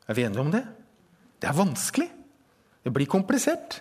Er 0.07 0.15
vi 0.15 0.23
enige 0.23 0.45
om 0.45 0.53
det? 0.55 0.63
Det 1.43 1.49
er 1.51 1.57
vanskelig. 1.59 2.07
Det 2.87 2.93
blir 2.95 3.11
komplisert. 3.11 3.81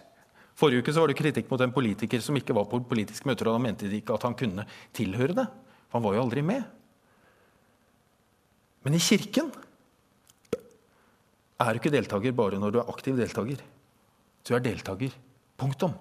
Forrige 0.57 0.81
uke 0.81 0.95
så 0.95 1.03
var 1.03 1.11
det 1.11 1.19
kritikk 1.19 1.51
mot 1.51 1.61
en 1.61 1.75
politiker 1.75 2.23
som 2.23 2.37
ikke 2.39 2.55
var 2.57 2.65
på 2.71 2.79
politisk 2.89 3.27
møter, 3.29 3.51
og 3.51 3.59
han 3.59 3.67
mente 3.67 3.91
ikke 3.91 4.15
at 4.15 4.25
han 4.25 4.37
kunne 4.39 4.65
tilhøre 4.95 5.35
det. 5.37 5.45
For 5.85 5.99
han 5.99 6.07
var 6.07 6.17
jo 6.17 6.23
aldri 6.25 6.41
med. 6.47 6.65
Men 8.85 8.97
i 8.97 9.03
kirken 9.03 9.51
er 11.61 11.71
du 11.71 11.79
ikke 11.79 11.93
deltaker 11.93 12.33
bare 12.35 12.57
når 12.59 12.73
du 12.73 12.81
er 12.81 12.91
aktiv 12.91 13.19
deltaker. 13.19 13.61
Du 14.45 14.53
er 14.55 14.63
deltaker. 14.63 15.13
Punktum. 15.57 15.95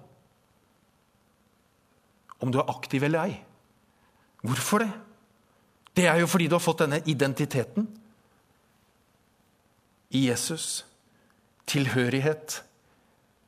Om 2.40 2.52
du 2.52 2.59
er 2.61 2.70
aktiv 2.70 3.04
eller 3.07 3.30
ei. 3.30 3.37
Hvorfor 4.44 4.85
det? 4.85 4.90
Det 5.96 6.09
er 6.11 6.18
jo 6.20 6.26
fordi 6.28 6.48
du 6.50 6.57
har 6.57 6.64
fått 6.64 6.83
denne 6.83 6.98
identiteten 7.07 7.87
i 10.14 10.26
Jesus 10.26 10.85
tilhørighet 11.70 12.59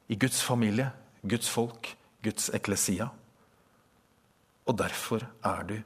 i 0.09 0.17
Guds 0.17 0.41
familie, 0.43 0.89
Guds 1.27 1.51
folk, 1.51 1.91
Guds 2.23 2.49
eklesia. 2.55 3.09
Og 4.67 4.79
derfor 4.79 5.27
er 5.45 5.63
du 5.69 5.77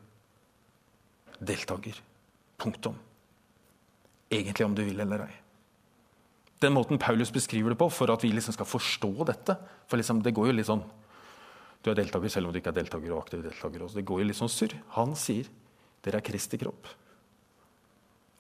deltaker. 1.41 1.97
Punktum. 2.61 2.97
Egentlig 4.31 4.67
om 4.67 4.75
du 4.77 4.85
vil 4.85 5.01
eller 5.01 5.27
ei. 5.27 5.40
Den 6.61 6.75
måten 6.77 7.01
Paulus 7.01 7.33
beskriver 7.33 7.73
det 7.73 7.79
på, 7.81 7.89
for 7.89 8.13
at 8.13 8.25
vi 8.25 8.33
liksom 8.35 8.53
skal 8.53 8.69
forstå 8.69 9.13
dette 9.31 9.57
For 9.89 9.97
liksom, 9.97 10.21
det 10.21 10.35
går 10.37 10.51
jo 10.51 10.57
litt 10.59 10.69
sånn 10.69 10.83
Du 11.81 11.89
er 11.89 11.97
deltaker 11.97 12.33
selv 12.33 12.51
om 12.51 12.53
du 12.53 12.61
ikke 12.61 12.75
er 12.75 12.81
deltaker 12.83 13.15
og 13.15 13.23
aktiv 13.23 13.45
deltaker. 13.45 13.85
Også. 13.87 13.97
Det 13.97 14.05
går 14.09 14.21
jo 14.21 14.29
litt 14.29 14.37
sånn 14.37 14.53
surr. 14.53 14.75
Han 14.99 15.15
sier 15.17 15.49
dere 16.05 16.21
er 16.21 16.25
Kristi 16.25 16.57
kropp. 16.61 16.89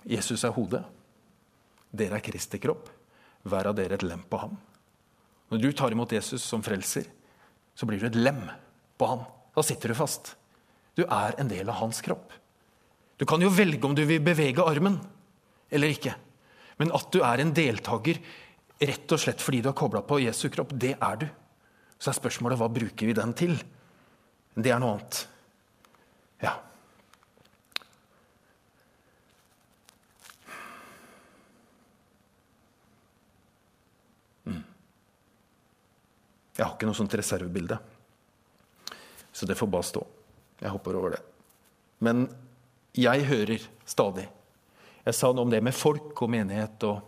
Jesus 0.09 0.45
er 0.45 0.53
hodet. 0.57 0.83
Dere 1.93 2.19
er 2.19 2.25
Kristi 2.25 2.61
kropp 2.61 2.89
hver 3.49 3.71
av 3.71 3.77
dere 3.77 3.97
et 3.97 4.05
lem 4.05 4.23
på 4.29 4.41
ham. 4.41 4.59
Når 5.51 5.63
du 5.63 5.71
tar 5.77 5.93
imot 5.93 6.13
Jesus 6.13 6.45
som 6.45 6.63
frelser, 6.65 7.09
så 7.75 7.89
blir 7.89 8.01
du 8.01 8.07
et 8.11 8.19
lem 8.19 8.43
på 9.01 9.09
ham. 9.09 9.25
Da 9.57 9.65
sitter 9.65 9.93
du 9.93 9.99
fast. 9.99 10.35
Du 10.97 11.03
er 11.07 11.37
en 11.41 11.49
del 11.49 11.69
av 11.69 11.81
hans 11.81 12.01
kropp. 12.05 12.33
Du 13.17 13.27
kan 13.29 13.41
jo 13.43 13.51
velge 13.53 13.85
om 13.89 13.97
du 13.97 14.05
vil 14.09 14.23
bevege 14.25 14.65
armen 14.65 14.99
eller 15.71 15.93
ikke. 15.93 16.15
Men 16.81 16.95
at 16.97 17.11
du 17.13 17.21
er 17.21 17.43
en 17.43 17.53
deltaker 17.53 18.21
rett 18.81 19.13
og 19.13 19.21
slett 19.21 19.43
fordi 19.45 19.61
du 19.61 19.69
har 19.69 19.77
kobla 19.77 20.01
på 20.07 20.23
Jesu 20.23 20.49
kropp, 20.53 20.73
det 20.73 20.95
er 20.97 21.21
du. 21.21 21.27
Så 22.01 22.09
er 22.09 22.17
spørsmålet 22.17 22.57
hva 22.57 22.71
bruker 22.73 23.11
vi 23.11 23.17
den 23.17 23.35
til? 23.37 23.53
Det 24.57 24.73
er 24.73 24.81
noe 24.81 24.97
annet. 24.97 25.21
Ja. 26.41 26.55
Jeg 36.57 36.65
har 36.65 36.75
ikke 36.75 36.89
noe 36.89 36.97
sånt 36.97 37.21
reservebilde. 37.21 37.77
Så 39.33 39.45
det 39.49 39.61
får 39.61 39.69
bare 39.77 39.93
stå. 39.93 40.09
Jeg 40.65 40.73
hopper 40.73 40.97
over 40.97 41.15
det. 41.19 41.23
Men 42.01 42.25
jeg 42.97 43.29
hører 43.29 43.69
stadig 43.89 44.31
Jeg 45.07 45.17
sa 45.17 45.31
noe 45.33 45.47
om 45.47 45.53
det 45.53 45.63
med 45.65 45.77
folk 45.77 46.19
og 46.21 46.33
menighet, 46.33 46.83
og 46.89 47.01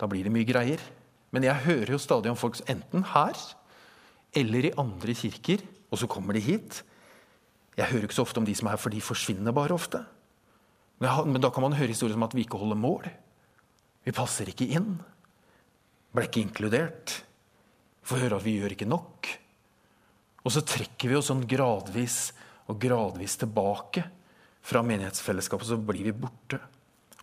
da 0.00 0.08
blir 0.10 0.26
det 0.26 0.32
mye 0.34 0.48
greier. 0.48 0.80
Men 1.34 1.46
jeg 1.46 1.66
hører 1.66 1.94
jo 1.94 2.00
stadig 2.02 2.30
om 2.30 2.38
folk 2.38 2.60
enten 2.70 3.04
her 3.12 3.38
eller 4.34 4.66
i 4.66 4.74
andre 4.80 5.14
kirker, 5.14 5.62
og 5.90 6.00
så 6.00 6.08
kommer 6.10 6.34
de 6.34 6.42
hit. 6.42 6.80
Jeg 7.78 7.90
hører 7.90 8.06
ikke 8.08 8.16
så 8.16 8.24
ofte 8.26 8.40
om 8.40 8.46
de 8.46 8.54
som 8.56 8.68
er 8.68 8.74
her, 8.74 8.82
for 8.82 8.94
de 8.94 9.02
forsvinner 9.02 9.54
bare 9.54 9.74
ofte. 9.74 10.00
Men 11.02 11.42
da 11.42 11.50
kan 11.54 11.64
man 11.66 11.76
høre 11.76 11.92
historier 11.92 12.16
som 12.16 12.26
at 12.26 12.34
vi 12.34 12.46
ikke 12.46 12.58
holder 12.58 12.78
mål. 12.78 13.06
Vi 14.06 14.14
passer 14.14 14.50
ikke 14.50 14.68
inn. 14.76 14.96
Ble 16.14 16.26
ikke 16.28 16.42
inkludert. 16.44 17.18
Får 18.06 18.24
høre 18.24 18.38
at 18.38 18.46
vi 18.46 18.58
gjør 18.60 18.74
ikke 18.76 18.90
nok. 18.90 19.30
Og 20.44 20.52
så 20.52 20.62
trekker 20.66 21.10
vi 21.10 21.18
oss 21.18 21.30
sånn 21.32 21.46
gradvis 21.48 22.18
og 22.70 22.78
gradvis 22.80 23.38
tilbake 23.40 24.04
fra 24.64 24.80
menighetsfellesskapet, 24.84 25.68
så 25.68 25.76
blir 25.80 26.06
vi 26.06 26.14
borte. 26.16 26.60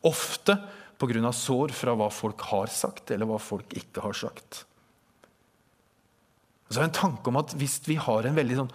Ofte 0.07 0.57
pga. 1.01 1.31
sår 1.33 1.73
fra 1.73 1.95
hva 1.97 2.09
folk 2.13 2.41
har 2.51 2.67
sagt, 2.67 3.11
eller 3.11 3.29
hva 3.29 3.39
folk 3.41 3.73
ikke 3.77 4.03
har 4.05 4.13
sagt. 4.17 4.65
Så 6.69 6.79
er 6.79 6.85
det 6.85 6.91
en 6.91 6.99
tanke 7.01 7.27
om 7.29 7.39
at 7.41 7.53
hvis 7.59 7.81
vi 7.87 7.97
har 7.99 8.25
en, 8.25 8.37
veldig 8.37 8.59
sånn, 8.61 8.71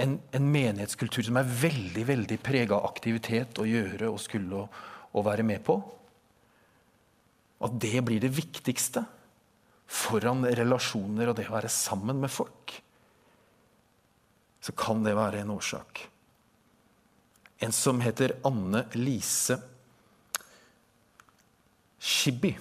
en, 0.00 0.14
en 0.34 0.46
menighetskultur 0.50 1.26
som 1.26 1.36
er 1.38 1.50
veldig 1.60 2.06
veldig 2.08 2.38
prega 2.42 2.78
av 2.78 2.88
aktivitet 2.88 3.60
å 3.60 3.66
gjøre 3.68 4.08
og 4.08 4.22
skulle 4.22 4.62
og, 4.62 4.78
og 5.14 5.26
være 5.26 5.44
med 5.46 5.60
på, 5.66 5.76
at 7.64 7.76
det 7.80 8.00
blir 8.04 8.22
det 8.22 8.32
viktigste 8.34 9.04
foran 9.86 10.46
relasjoner 10.48 11.30
og 11.30 11.38
det 11.38 11.46
å 11.48 11.54
være 11.54 11.70
sammen 11.72 12.18
med 12.24 12.32
folk, 12.32 12.74
så 14.64 14.72
kan 14.72 15.04
det 15.04 15.12
være 15.16 15.42
en 15.42 15.52
årsak. 15.54 16.06
En 17.62 17.72
som 17.72 18.00
heter 18.02 18.38
Anne 18.48 18.86
Lise 18.96 19.60
Shibby 22.04 22.52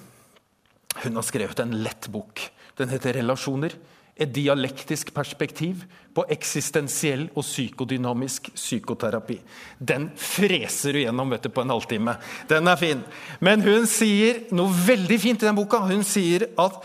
hun 1.02 1.16
har 1.18 1.26
skrevet 1.26 1.60
en 1.60 1.74
lett 1.84 2.08
bok. 2.08 2.52
Den 2.78 2.90
heter 2.90 3.14
'Relasjoner'. 3.14 3.76
Et 4.16 4.30
dialektisk 4.30 5.10
perspektiv 5.14 5.86
på 6.14 6.24
eksistensiell 6.30 7.32
og 7.36 7.42
psykodynamisk 7.42 8.52
psykoterapi. 8.54 9.40
Den 9.80 10.12
freser 10.16 10.94
du 10.94 11.00
gjennom 11.00 11.32
du, 11.34 11.50
på 11.50 11.62
en 11.62 11.70
halvtime. 11.70 12.18
Den 12.48 12.68
er 12.68 12.76
fin. 12.76 13.02
Men 13.42 13.62
hun 13.62 13.88
sier 13.88 14.44
noe 14.52 14.70
veldig 14.70 15.20
fint 15.20 15.42
i 15.42 15.48
den 15.48 15.56
boka. 15.56 15.78
Hun 15.78 16.04
sier 16.04 16.46
at, 16.60 16.78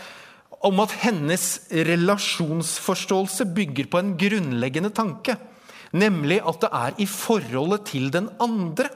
om 0.65 0.79
at 0.79 0.91
hennes 1.05 1.61
relasjonsforståelse 1.69 3.45
bygger 3.45 3.85
på 3.85 3.99
en 3.99 4.17
grunnleggende 4.17 4.89
tanke. 4.89 5.37
Nemlig 5.93 6.41
at 6.41 6.61
det 6.61 6.69
er 6.73 6.93
i 6.97 7.05
forholdet 7.05 7.85
til 7.85 8.09
den 8.09 8.29
andre 8.39 8.89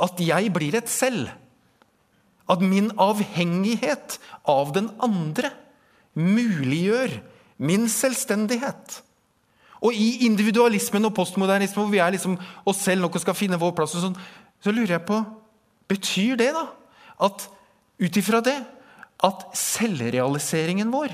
at 0.00 0.16
jeg 0.18 0.52
blir 0.52 0.74
et 0.74 0.88
selv. 0.88 1.28
At 2.50 2.62
min 2.64 2.90
avhengighet 3.00 4.18
av 4.48 4.72
den 4.74 4.90
andre 5.02 5.52
muliggjør 6.18 7.20
min 7.62 7.88
selvstendighet. 7.90 9.00
Og 9.82 9.94
i 9.94 10.26
individualismen 10.26 11.08
og 11.08 11.14
postmodernismen, 11.16 11.82
hvor 11.82 11.90
vi 11.90 12.02
er 12.02 12.14
liksom 12.14 12.36
oss 12.68 12.82
selv 12.84 13.02
nok 13.02 13.18
og 13.18 13.24
skal 13.24 13.38
finne 13.38 13.60
vår 13.60 13.74
plass, 13.78 13.96
sånn, 13.98 14.18
så 14.62 14.74
lurer 14.74 14.98
jeg 14.98 15.06
på 15.08 15.22
Betyr 15.90 16.38
det 16.40 16.52
da 16.54 16.62
at 17.26 17.42
ut 18.00 18.16
ifra 18.16 18.38
det 18.40 18.54
at 19.26 19.42
selvrealiseringen 19.58 20.88
vår 20.94 21.12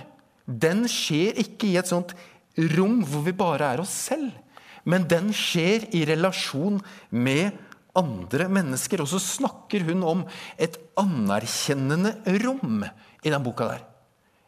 den 0.48 0.86
skjer 0.88 1.36
ikke 1.42 1.68
i 1.68 1.78
et 1.80 1.90
sånt 1.90 2.14
rom 2.76 3.02
hvor 3.06 3.24
vi 3.26 3.34
bare 3.36 3.72
er 3.74 3.82
oss 3.82 3.92
selv, 4.08 4.30
men 4.88 5.04
den 5.10 5.32
skjer 5.36 5.84
i 5.96 6.04
relasjon 6.08 6.78
med 7.10 7.56
andre 7.98 8.48
mennesker. 8.52 9.02
Og 9.02 9.10
så 9.10 9.20
snakker 9.22 9.84
hun 9.88 10.06
om 10.06 10.24
et 10.56 10.78
anerkjennende 10.98 12.14
rom 12.44 12.82
i 12.86 13.32
den 13.32 13.44
boka 13.44 13.72
der. 13.72 13.84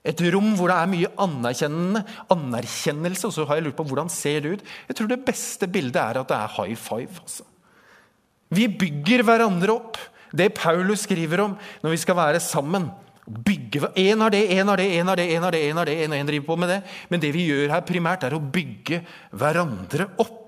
Et 0.06 0.20
rom 0.32 0.54
hvor 0.56 0.70
det 0.72 0.78
er 0.80 0.88
mye 0.94 1.10
anerkjennende 1.20 2.04
anerkjennelse. 2.32 3.28
Og 3.28 3.34
så 3.36 3.44
har 3.48 3.58
jeg 3.58 3.68
lurt 3.68 3.78
på 3.80 3.86
hvordan 3.90 4.12
ser 4.12 4.40
det 4.44 4.54
ut. 4.56 4.64
Jeg 4.88 4.96
tror 4.98 5.10
det 5.10 5.20
beste 5.26 5.68
bildet 5.68 6.00
er 6.00 6.22
at 6.22 6.30
det 6.30 6.38
er 6.38 6.56
high 6.56 6.78
five. 6.78 7.20
Altså. 7.20 7.44
Vi 8.50 8.66
bygger 8.80 9.26
hverandre 9.26 9.76
opp. 9.76 10.00
Det 10.30 10.52
Paulus 10.54 11.04
skriver 11.06 11.44
om 11.44 11.56
når 11.82 11.94
vi 11.94 12.00
skal 12.00 12.18
være 12.18 12.42
sammen. 12.42 12.88
Bygge, 13.30 13.84
en 14.00 14.24
har 14.24 14.32
det, 14.32 14.40
en 14.56 14.70
har 14.72 14.80
det, 14.80 14.88
en 14.98 15.06
har 15.06 15.18
det, 15.18 15.26
en 15.36 15.44
har 15.44 15.54
det, 15.54 15.60
en 15.68 15.78
har 15.78 15.86
det, 15.86 15.96
en, 16.02 16.14
en 16.16 16.26
driver 16.26 16.46
på 16.48 16.56
med 16.58 16.72
det. 16.72 16.78
Men 17.12 17.22
det 17.22 17.30
vi 17.36 17.46
gjør 17.46 17.76
her 17.76 17.84
primært, 17.86 18.24
er 18.26 18.34
å 18.34 18.42
bygge 18.42 19.04
hverandre 19.38 20.08
opp. 20.18 20.39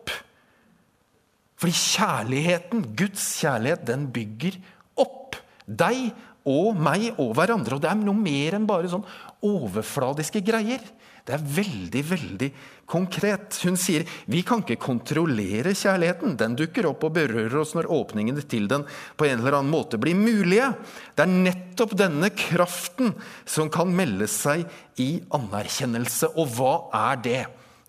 Fordi 1.63 1.79
kjærligheten, 1.79 2.87
Guds 2.99 3.27
kjærlighet, 3.39 3.85
den 3.87 4.09
bygger 4.11 4.59
opp 4.99 5.39
deg 5.67 6.11
og 6.49 6.75
meg 6.75 7.13
og 7.23 7.37
hverandre. 7.39 7.77
Og 7.77 7.85
det 7.85 7.93
er 7.93 8.01
noe 8.01 8.19
mer 8.19 8.59
enn 8.59 8.67
bare 8.67 8.91
sånn 8.91 9.07
overfladiske 9.47 10.43
greier. 10.43 10.83
Det 11.23 11.37
er 11.37 11.43
veldig, 11.55 12.01
veldig 12.03 12.49
konkret. 12.91 13.55
Hun 13.63 13.77
sier 13.79 14.03
vi 14.27 14.41
kan 14.43 14.65
ikke 14.65 14.81
kontrollere 14.83 15.71
kjærligheten. 15.79 16.35
Den 16.41 16.57
dukker 16.59 16.89
opp 16.91 17.07
og 17.07 17.15
berører 17.15 17.61
oss 17.61 17.77
når 17.79 17.93
åpningene 17.95 18.43
til 18.43 18.67
den 18.71 18.83
på 19.15 19.29
en 19.29 19.39
eller 19.39 19.61
annen 19.61 19.71
måte 19.71 20.01
blir 20.03 20.19
mulige. 20.19 20.73
Det 21.15 21.23
er 21.23 21.31
nettopp 21.47 21.95
denne 22.01 22.33
kraften 22.35 23.15
som 23.47 23.71
kan 23.71 23.95
melde 23.95 24.27
seg 24.27 24.67
i 24.99 25.13
anerkjennelse. 25.31 26.35
Og 26.35 26.57
hva 26.59 26.75
er 27.07 27.23
det? 27.23 27.43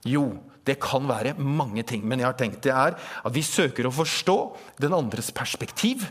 Jo, 0.06 0.28
det 0.68 0.78
kan 0.82 1.08
være 1.10 1.36
mange 1.40 1.84
ting, 1.88 2.06
men 2.08 2.22
jeg 2.22 2.30
har 2.30 2.38
tenkt 2.40 2.64
det 2.64 2.72
er 2.72 2.96
at 2.96 3.36
vi 3.36 3.44
søker 3.44 3.88
å 3.88 3.96
forstå 3.96 4.38
den 4.84 4.96
andres 4.96 5.32
perspektiv. 5.36 6.06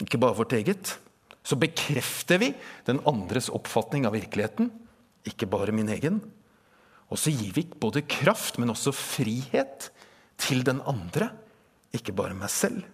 Ikke 0.00 0.20
bare 0.20 0.38
vårt 0.38 0.54
eget. 0.56 0.94
Så 1.44 1.58
bekrefter 1.60 2.40
vi 2.40 2.52
den 2.88 3.00
andres 3.08 3.48
oppfatning 3.52 4.06
av 4.08 4.16
virkeligheten, 4.16 4.70
ikke 5.28 5.48
bare 5.50 5.74
min 5.76 5.90
egen. 5.92 6.20
Og 7.08 7.20
så 7.20 7.32
gir 7.32 7.54
vi 7.56 7.64
både 7.68 8.04
kraft, 8.08 8.58
men 8.60 8.72
også 8.72 8.92
frihet 8.96 9.88
til 10.40 10.64
den 10.66 10.82
andre, 10.88 11.30
ikke 11.96 12.12
bare 12.16 12.36
meg 12.36 12.52
selv. 12.52 12.84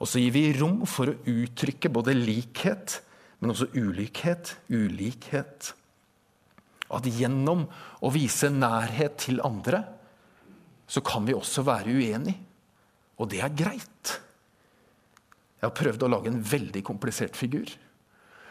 Og 0.00 0.08
så 0.08 0.22
gir 0.22 0.32
vi 0.34 0.48
rom 0.56 0.82
for 0.88 1.12
å 1.12 1.18
uttrykke 1.28 1.92
både 1.92 2.16
likhet, 2.16 2.98
men 3.40 3.52
også 3.52 3.68
ulikhet. 3.76 4.56
Ulikhet. 4.72 5.72
At 6.92 7.06
gjennom 7.08 7.64
å 8.02 8.10
vise 8.12 8.50
nærhet 8.52 9.16
til 9.24 9.40
andre, 9.44 9.84
så 10.86 11.00
kan 11.04 11.24
vi 11.24 11.36
også 11.36 11.64
være 11.64 11.94
uenige. 11.94 12.36
Og 13.20 13.30
det 13.32 13.40
er 13.44 13.54
greit. 13.56 14.18
Jeg 15.62 15.68
har 15.68 15.76
prøvd 15.78 16.04
å 16.04 16.10
lage 16.10 16.32
en 16.32 16.42
veldig 16.42 16.82
komplisert 16.84 17.38
figur. 17.38 17.70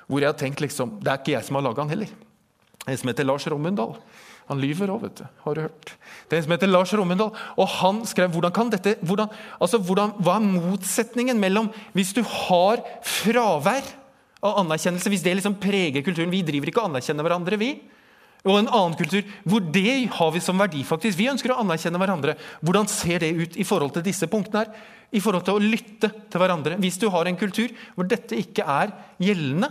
Hvor 0.08 0.24
jeg 0.24 0.32
har 0.32 0.40
tenkt 0.40 0.64
liksom, 0.64 0.98
Det 1.04 1.12
er 1.12 1.20
ikke 1.20 1.36
jeg 1.36 1.48
som 1.48 1.58
har 1.60 1.66
laga 1.66 1.84
han 1.84 1.92
heller. 1.92 2.12
En 2.88 2.98
som 2.98 3.12
heter 3.12 3.28
Lars 3.28 3.46
Rommundal. 3.52 3.98
Han 4.50 4.60
lyver 4.60 4.90
òg, 4.92 5.04
vet 5.06 5.22
du. 5.22 5.26
Har 5.46 5.56
du 5.56 5.62
hørt? 5.64 5.94
Det 6.28 6.36
er 6.36 6.42
en 6.42 6.48
som 6.48 6.56
heter 6.56 6.72
Lars 6.72 6.94
Rommundal. 6.98 7.36
Og 7.56 7.68
han 7.78 8.02
skrev 8.10 8.32
hvordan 8.34 8.56
kan 8.56 8.72
dette, 8.74 8.98
hvordan, 9.06 9.30
altså 9.62 9.80
hvordan, 9.80 10.16
Hva 10.24 10.40
er 10.40 10.48
motsetningen 10.48 11.40
mellom 11.40 11.70
hvis 11.94 12.16
du 12.18 12.24
har 12.26 12.82
fravær 13.06 13.86
av 14.42 14.64
anerkjennelse, 14.64 15.12
hvis 15.14 15.24
det 15.24 15.36
liksom 15.38 15.60
preger 15.62 16.04
kulturen 16.04 16.32
Vi 16.34 16.42
driver 16.48 16.72
ikke 16.72 16.82
og 16.82 16.90
anerkjenner 16.90 17.28
hverandre, 17.28 17.60
vi 17.62 17.76
og 18.42 18.58
en 18.58 18.70
annen 18.72 18.98
kultur 18.98 19.28
hvor 19.46 19.62
det 19.62 20.10
har 20.16 20.32
vi 20.34 20.42
som 20.42 20.58
verdi. 20.58 20.82
faktisk. 20.84 21.18
Vi 21.18 21.30
ønsker 21.30 21.54
å 21.54 21.60
anerkjenne 21.62 22.00
hverandre. 22.02 22.38
Hvordan 22.62 22.90
ser 22.90 23.22
det 23.22 23.36
ut 23.38 23.58
i 23.58 23.68
forhold 23.68 23.94
til 23.94 24.06
disse 24.06 24.28
punktene? 24.28 24.66
her? 24.66 24.74
I 25.12 25.22
forhold 25.22 25.46
til 25.46 25.60
å 25.60 25.62
lytte 25.62 26.10
til 26.10 26.42
hverandre. 26.42 26.80
Hvis 26.82 26.98
du 26.98 27.10
har 27.14 27.28
en 27.28 27.38
kultur 27.38 27.70
hvor 27.94 28.08
dette 28.08 28.38
ikke 28.40 28.66
er 28.66 28.96
gjeldende, 29.22 29.70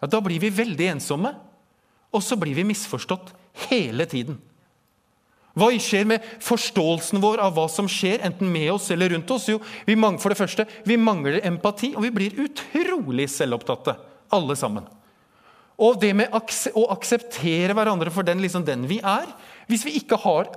ja, 0.00 0.08
da 0.08 0.20
blir 0.20 0.40
vi 0.42 0.52
veldig 0.52 0.92
ensomme. 0.96 1.32
Og 2.12 2.22
så 2.26 2.36
blir 2.36 2.56
vi 2.58 2.66
misforstått 2.66 3.32
hele 3.70 4.04
tiden. 4.10 4.40
Hva 5.56 5.70
skjer 5.82 6.06
med 6.06 6.24
forståelsen 6.44 7.20
vår 7.22 7.40
av 7.42 7.56
hva 7.56 7.66
som 7.70 7.88
skjer, 7.90 8.20
enten 8.26 8.50
med 8.52 8.70
oss 8.74 8.90
eller 8.94 9.10
rundt 9.14 9.30
oss? 9.34 9.48
Jo, 9.50 9.58
vi 9.86 9.96
mangler, 9.98 10.22
for 10.22 10.32
det 10.32 10.38
første, 10.38 10.66
vi 10.86 10.98
mangler 11.00 11.40
empati, 11.46 11.94
og 11.96 12.04
vi 12.06 12.12
blir 12.14 12.38
utrolig 12.44 13.26
selvopptatte, 13.32 13.96
alle 14.36 14.56
sammen. 14.58 14.86
Og 15.80 15.96
det 16.00 16.10
med 16.16 16.34
å 16.76 16.84
akseptere 16.92 17.76
hverandre 17.76 18.12
for 18.12 18.26
den, 18.26 18.42
liksom 18.44 18.66
den 18.66 18.84
vi 18.90 18.98
er 19.00 19.30
Hvis 19.70 19.86
vi 19.86 19.94
ikke 20.00 20.18
har 20.20 20.50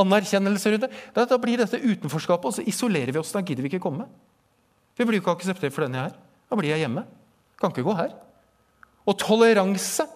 anerkjennelse 0.00 0.72
rundt 0.72 0.86
det, 0.86 0.90
da, 1.12 1.38
blir 1.42 1.60
dette 1.60 1.80
utenforskapet, 1.80 2.46
og 2.46 2.54
så 2.56 2.64
isolerer 2.64 3.12
vi 3.12 3.20
oss. 3.20 3.32
Da 3.34 3.42
gidder 3.42 3.66
vi 3.66 3.72
ikke 3.72 3.82
komme. 3.82 4.06
Vi 4.96 5.04
blir 5.04 5.18
jo 5.18 5.24
ikke 5.24 5.34
akseptert 5.34 5.74
for 5.74 5.84
den 5.84 5.98
jeg 5.98 6.12
er. 6.12 6.14
Da 6.48 6.56
blir 6.56 6.72
jeg 6.72 6.84
hjemme. 6.84 7.04
Kan 7.60 7.74
ikke 7.74 7.84
gå 7.84 7.96
her. 7.98 8.14
Og 9.04 9.18
toleranse. 9.20 10.06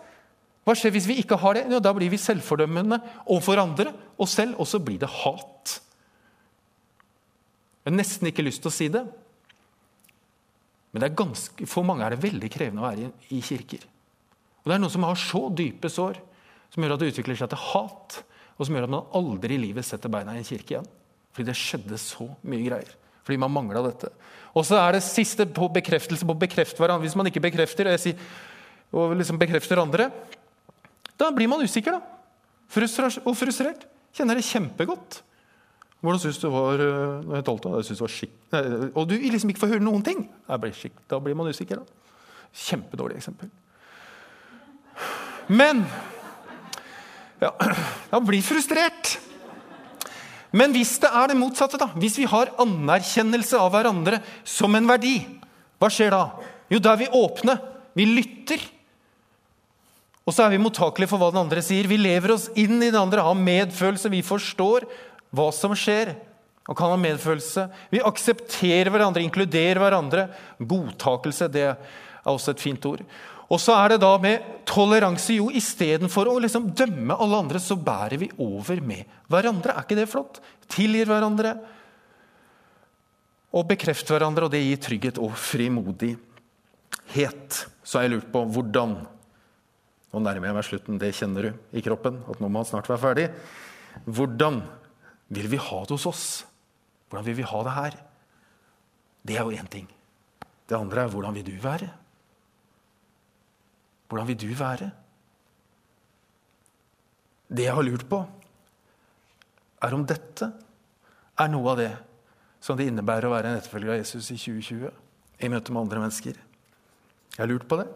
Hva 0.64 0.76
skjer 0.78 0.94
hvis 0.94 1.08
vi 1.10 1.18
ikke 1.20 1.36
har 1.42 1.58
det? 1.58 1.66
Jo, 1.74 1.82
da 1.82 1.92
blir 1.96 2.12
vi 2.12 2.20
selvfordømmende 2.22 3.00
overfor 3.26 3.60
andre 3.60 3.92
og 4.16 4.30
selv, 4.30 4.56
og 4.62 4.70
så 4.70 4.80
blir 4.80 5.02
det 5.02 5.10
hat. 5.10 5.74
Jeg 7.82 7.92
har 7.92 7.98
nesten 7.98 8.30
ikke 8.30 8.46
lyst 8.46 8.62
til 8.64 8.70
å 8.70 8.74
si 8.78 8.88
det, 8.88 9.02
men 10.94 11.02
det 11.02 11.10
ganske, 11.18 11.66
for 11.68 11.84
mange 11.84 12.06
er 12.06 12.14
det 12.14 12.22
veldig 12.22 12.48
krevende 12.54 12.80
å 12.80 12.86
være 12.86 13.10
i, 13.10 13.36
i 13.36 13.40
kirker. 13.44 13.82
Og 14.64 14.70
Det 14.70 14.76
er 14.76 14.80
noen 14.80 14.94
som 14.94 15.04
har 15.04 15.20
så 15.20 15.42
dype 15.52 15.90
sår 15.92 16.20
som 16.72 16.82
gjør 16.82 16.96
at 16.96 17.02
det 17.04 17.12
utvikler 17.12 17.38
seg 17.38 17.50
til 17.52 17.60
hat, 17.70 18.16
og 18.56 18.66
som 18.66 18.74
gjør 18.74 18.86
at 18.88 18.92
man 18.94 19.10
aldri 19.14 19.54
i 19.54 19.62
livet 19.62 19.86
setter 19.86 20.10
beina 20.10 20.34
i 20.34 20.40
en 20.40 20.46
kirke 20.46 20.74
igjen. 20.74 20.88
Fordi 21.34 21.46
det 21.50 21.58
skjedde 21.58 21.98
så 22.00 22.26
mye 22.46 22.64
greier. 22.64 22.94
Fordi 23.26 23.38
man 23.40 23.52
mangla 23.52 23.82
dette. 23.84 24.10
Og 24.54 24.66
så 24.66 24.78
er 24.78 24.96
det 24.96 25.04
siste 25.06 25.46
på 25.50 25.68
bekreftelse 25.74 26.26
på 26.26 26.34
å 26.34 26.40
bekrefte 26.40 26.82
hverandre. 26.82 27.06
Hvis 27.06 27.16
man 27.18 27.30
ikke 27.30 27.42
bekrefter 27.44 27.90
og, 27.90 28.00
sier, 28.00 28.18
og 28.94 29.14
liksom 29.18 29.38
bekrefter 29.40 29.82
andre, 29.82 30.08
da 31.18 31.30
blir 31.34 31.50
man 31.50 31.62
usikker. 31.62 31.98
da. 31.98 32.02
og 33.24 33.36
frustrert. 33.38 33.86
Kjenner 34.14 34.38
det 34.38 34.46
kjempegodt. 34.46 35.22
Hvordan 36.04 36.20
syns 36.20 36.38
du 36.38 36.50
var 36.52 36.78
eh, 36.84 37.24
når 37.24 37.38
jeg 37.38 37.46
talte? 37.48 37.74
Jeg 37.78 37.88
synes 37.88 37.98
det 37.98 38.04
var 38.04 38.14
skikk... 38.14 38.34
Og 38.94 39.06
du 39.08 39.14
liksom 39.18 39.50
ikke 39.50 39.62
får 39.64 39.74
høre 39.74 39.86
noen 39.86 40.04
ting. 40.06 40.26
Da 40.46 41.18
blir 41.22 41.38
man 41.38 41.48
usikker. 41.48 41.80
da. 41.80 42.48
Kjempedårlig 42.54 43.18
eksempel. 43.18 43.50
Men 45.46 45.84
ja, 47.42 47.52
Han 48.10 48.26
blir 48.26 48.42
frustrert. 48.44 49.18
Men 50.54 50.74
hvis 50.74 50.96
det 51.02 51.10
er 51.10 51.32
det 51.32 51.38
motsatte, 51.38 51.78
da, 51.80 51.88
hvis 51.98 52.16
vi 52.20 52.28
har 52.30 52.52
anerkjennelse 52.62 53.58
av 53.58 53.72
hverandre 53.74 54.20
som 54.46 54.74
en 54.78 54.86
verdi, 54.86 55.16
hva 55.82 55.90
skjer 55.90 56.14
da? 56.14 56.28
Jo, 56.70 56.78
da 56.78 56.92
er 56.94 57.02
vi 57.02 57.10
åpne. 57.10 57.56
Vi 57.98 58.06
lytter. 58.06 58.62
Og 60.24 60.32
så 60.32 60.44
er 60.44 60.54
vi 60.54 60.62
mottakelige 60.62 61.10
for 61.10 61.20
hva 61.20 61.32
den 61.34 61.42
andre 61.42 61.62
sier. 61.64 61.88
Vi 61.90 61.98
lever 62.00 62.36
oss 62.36 62.46
inn 62.54 62.78
i 62.78 62.88
den 62.88 63.00
andre, 63.00 63.26
har 63.26 63.36
medfølelse. 63.36 64.12
Vi 64.14 64.22
forstår 64.24 64.86
hva 65.34 65.50
som 65.52 65.74
skjer, 65.76 66.14
og 66.64 66.78
kan 66.78 66.94
ha 66.94 67.00
medfølelse. 67.02 67.66
Vi 67.92 68.00
aksepterer 68.06 68.88
hverandre, 68.94 69.24
inkluderer 69.26 69.82
hverandre. 69.82 70.28
Godtakelse 70.62 71.50
det 71.52 71.66
er 71.72 72.30
også 72.30 72.54
et 72.54 72.62
fint 72.62 72.86
ord. 72.88 73.02
Og 73.52 73.60
så 73.60 73.74
er 73.76 73.94
det 73.94 74.00
da 74.02 74.12
med 74.20 74.64
toleranse. 74.68 75.36
Jo, 75.36 75.50
istedenfor 75.52 76.28
å 76.30 76.38
liksom 76.42 76.70
dømme 76.76 77.16
alle 77.20 77.40
andre, 77.44 77.60
så 77.60 77.76
bærer 77.76 78.18
vi 78.20 78.30
over 78.40 78.80
med 78.84 79.04
hverandre. 79.32 79.74
Er 79.74 79.84
ikke 79.84 79.98
det 79.98 80.08
flott? 80.10 80.40
Tilgir 80.72 81.10
hverandre. 81.10 81.56
Og 83.54 83.66
bekrefter 83.70 84.16
hverandre, 84.16 84.46
og 84.46 84.54
det 84.54 84.62
gir 84.64 84.80
trygghet 84.82 85.20
og 85.22 85.36
frimodighet. 85.38 86.20
så 87.84 87.98
har 87.98 88.06
jeg 88.06 88.16
lurt 88.16 88.32
på 88.32 88.44
hvordan 88.54 88.96
Nå 90.14 90.20
nærmer 90.22 90.46
jeg 90.46 90.54
meg 90.54 90.62
slutten, 90.62 90.98
det 91.02 91.08
kjenner 91.18 91.42
du 91.42 91.50
i 91.74 91.82
kroppen. 91.82 92.22
at 92.30 92.38
nå 92.38 92.46
må 92.46 92.62
han 92.62 92.68
snart 92.68 92.86
være 92.86 93.02
ferdig. 93.02 93.34
Hvordan 94.06 94.62
vil 95.26 95.48
vi 95.50 95.58
ha 95.58 95.80
det 95.82 95.90
hos 95.90 96.06
oss? 96.06 96.44
Hvordan 97.10 97.26
vil 97.26 97.34
vi 97.40 97.42
ha 97.50 97.62
det 97.66 97.74
her? 97.74 97.96
Det 99.26 99.34
er 99.34 99.42
jo 99.42 99.58
én 99.58 99.66
ting. 99.66 99.88
Det 100.70 100.78
andre 100.78 101.02
er 101.02 101.10
hvordan 101.10 101.34
vil 101.34 101.48
du 101.48 101.58
være? 101.58 101.90
Hvordan 104.14 104.28
vil 104.30 104.36
du 104.38 104.52
være? 104.54 104.86
Det 107.50 107.64
jeg 107.64 107.74
har 107.74 107.82
lurt 107.82 108.04
på, 108.06 108.20
er 109.82 109.96
om 109.96 110.04
dette 110.06 110.46
er 111.42 111.50
noe 111.50 111.72
av 111.72 111.80
det 111.80 111.88
som 112.62 112.78
det 112.78 112.86
innebærer 112.86 113.26
å 113.26 113.32
være 113.32 113.50
en 113.50 113.58
etterfølger 113.58 113.90
av 113.90 113.98
Jesus 113.98 114.28
i 114.30 114.36
2020 114.38 114.86
i 115.42 115.50
møte 115.50 115.74
med 115.74 115.82
andre 115.82 116.04
mennesker. 116.04 116.38
Jeg 117.34 117.42
har 117.42 117.50
lurt 117.50 117.66
på 117.66 117.80
det. 117.82 117.88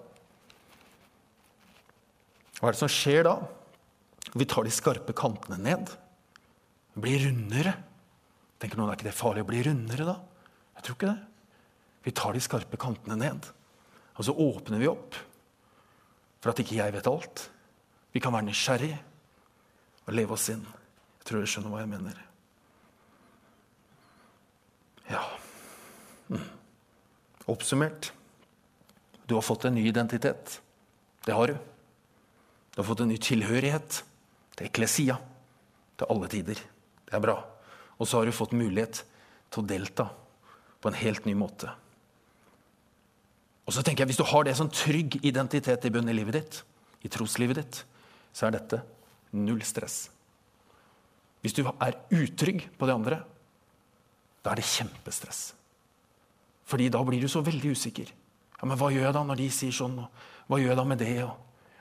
Hva 2.59 2.66
er 2.66 2.74
det 2.74 2.83
som 2.83 2.90
skjer 2.90 3.22
da? 3.28 3.37
Vi 4.35 4.50
tar 4.50 4.66
de 4.66 4.74
skarpe 4.74 5.14
kantene 5.22 5.61
ned. 5.62 5.94
Vi 6.96 7.07
blir 7.07 7.28
rundere. 7.28 7.76
Tenker 8.59 8.83
noen, 8.83 8.90
Er 8.90 8.98
ikke 8.98 9.12
det 9.12 9.14
farlig 9.14 9.46
å 9.46 9.52
bli 9.54 9.62
rundere, 9.70 10.11
da? 10.11 10.18
Jeg 10.74 10.83
tror 10.83 10.98
ikke 10.98 11.14
det. 11.14 11.18
Vi 12.11 12.18
tar 12.24 12.35
de 12.35 12.42
skarpe 12.42 12.85
kantene 12.90 13.22
ned. 13.22 13.52
Og 14.18 14.26
så 14.26 14.35
åpner 14.35 14.83
vi 14.83 14.90
opp 14.90 15.22
for 16.38 16.53
at 16.53 16.62
ikke 16.62 16.79
jeg 16.79 16.94
vet 16.94 17.11
alt. 17.11 17.48
Vi 18.14 18.22
kan 18.22 18.35
være 18.35 18.48
nysgjerrig 18.48 18.92
og 20.07 20.14
leve 20.14 20.37
oss 20.37 20.48
inn. 20.53 20.64
Jeg 21.18 21.29
tror 21.29 21.42
dere 21.42 21.53
skjønner 21.53 21.74
hva 21.74 21.83
jeg 21.83 21.92
mener. 21.92 22.22
Ja 25.09 25.24
mm. 26.29 26.48
Oppsummert 27.48 28.11
du 29.29 29.35
har 29.37 29.44
fått 29.44 29.66
en 29.68 29.74
ny 29.77 29.83
identitet. 29.88 30.61
Det 31.24 31.33
har 31.37 31.46
du. 31.46 31.57
Du 32.72 32.81
har 32.81 32.87
fått 32.88 33.03
en 33.05 33.11
ny 33.12 33.18
tilhørighet 33.20 33.98
til 34.57 34.68
eklesia. 34.70 35.18
Til 36.01 36.09
alle 36.09 36.31
tider. 36.33 36.62
Det 37.05 37.12
er 37.12 37.20
bra. 37.20 37.35
Og 38.01 38.09
så 38.09 38.16
har 38.16 38.24
du 38.24 38.33
fått 38.33 38.55
mulighet 38.57 39.03
til 39.53 39.61
å 39.61 39.66
delta 39.68 40.07
på 40.81 40.88
en 40.88 40.96
helt 40.96 41.29
ny 41.29 41.35
måte. 41.37 41.74
Og 43.68 43.74
så 43.76 43.85
tenker 43.85 44.02
jeg, 44.02 44.14
Hvis 44.14 44.20
du 44.20 44.24
har 44.24 44.44
det 44.44 44.57
som 44.57 44.70
trygg 44.72 45.20
identitet 45.22 45.85
i 45.85 45.90
bunnen 45.92 46.09
i 46.09 46.16
livet 46.16 46.40
ditt, 46.40 46.62
i 47.04 47.09
troslivet 47.09 47.61
ditt, 47.61 47.85
så 48.33 48.48
er 48.48 48.57
dette 48.57 48.81
null 49.37 49.61
stress. 49.62 50.09
Hvis 51.44 51.54
du 51.54 51.62
er 51.68 52.00
utrygg 52.11 52.64
på 52.78 52.88
det 52.88 52.96
andre, 52.96 53.20
da 54.42 54.50
er 54.50 54.59
det 54.59 54.66
kjempestress. 54.66 55.52
Fordi 56.68 56.88
da 56.92 57.02
blir 57.04 57.20
du 57.20 57.28
så 57.28 57.44
veldig 57.44 57.74
usikker. 57.76 58.11
Ja, 58.59 58.66
men 58.66 58.78
hva 58.81 58.90
gjør 58.90 59.07
jeg 59.07 59.14
da 59.14 59.22
når 59.28 59.38
de 59.40 59.48
sier 59.54 59.74
sånn? 59.74 60.00
Hva 60.48 60.59
gjør 60.59 60.72
jeg 60.72 60.81
da 60.81 60.87
med 60.88 60.98
det? 61.04 61.14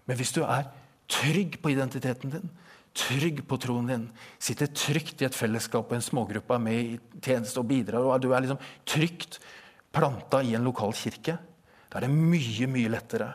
Men 0.06 0.20
hvis 0.20 0.36
du 0.36 0.44
er 0.44 0.70
trygg 1.12 1.58
på 1.64 1.72
identiteten 1.74 2.36
din, 2.36 2.50
trygg 2.98 3.44
på 3.48 3.58
troen 3.62 3.90
din, 3.90 4.06
sitter 4.40 4.70
trygt 4.76 5.22
i 5.22 5.28
et 5.28 5.36
fellesskap 5.38 5.90
og 5.90 5.98
en 5.98 6.06
smågruppe 6.06 6.56
er 6.56 6.64
med 6.64 6.78
i 6.78 7.22
tjeneste 7.24 7.62
og 7.62 7.70
bidrar, 7.70 8.06
og 8.06 8.22
du 8.22 8.32
er 8.32 8.44
liksom 8.44 8.62
trygt 8.88 9.40
planta 9.94 10.44
i 10.44 10.56
en 10.58 10.68
lokal 10.68 10.94
kirke, 10.98 11.38
da 11.88 12.00
er 12.00 12.08
det 12.08 12.14
mye, 12.14 12.68
mye 12.70 12.92
lettere 12.92 13.30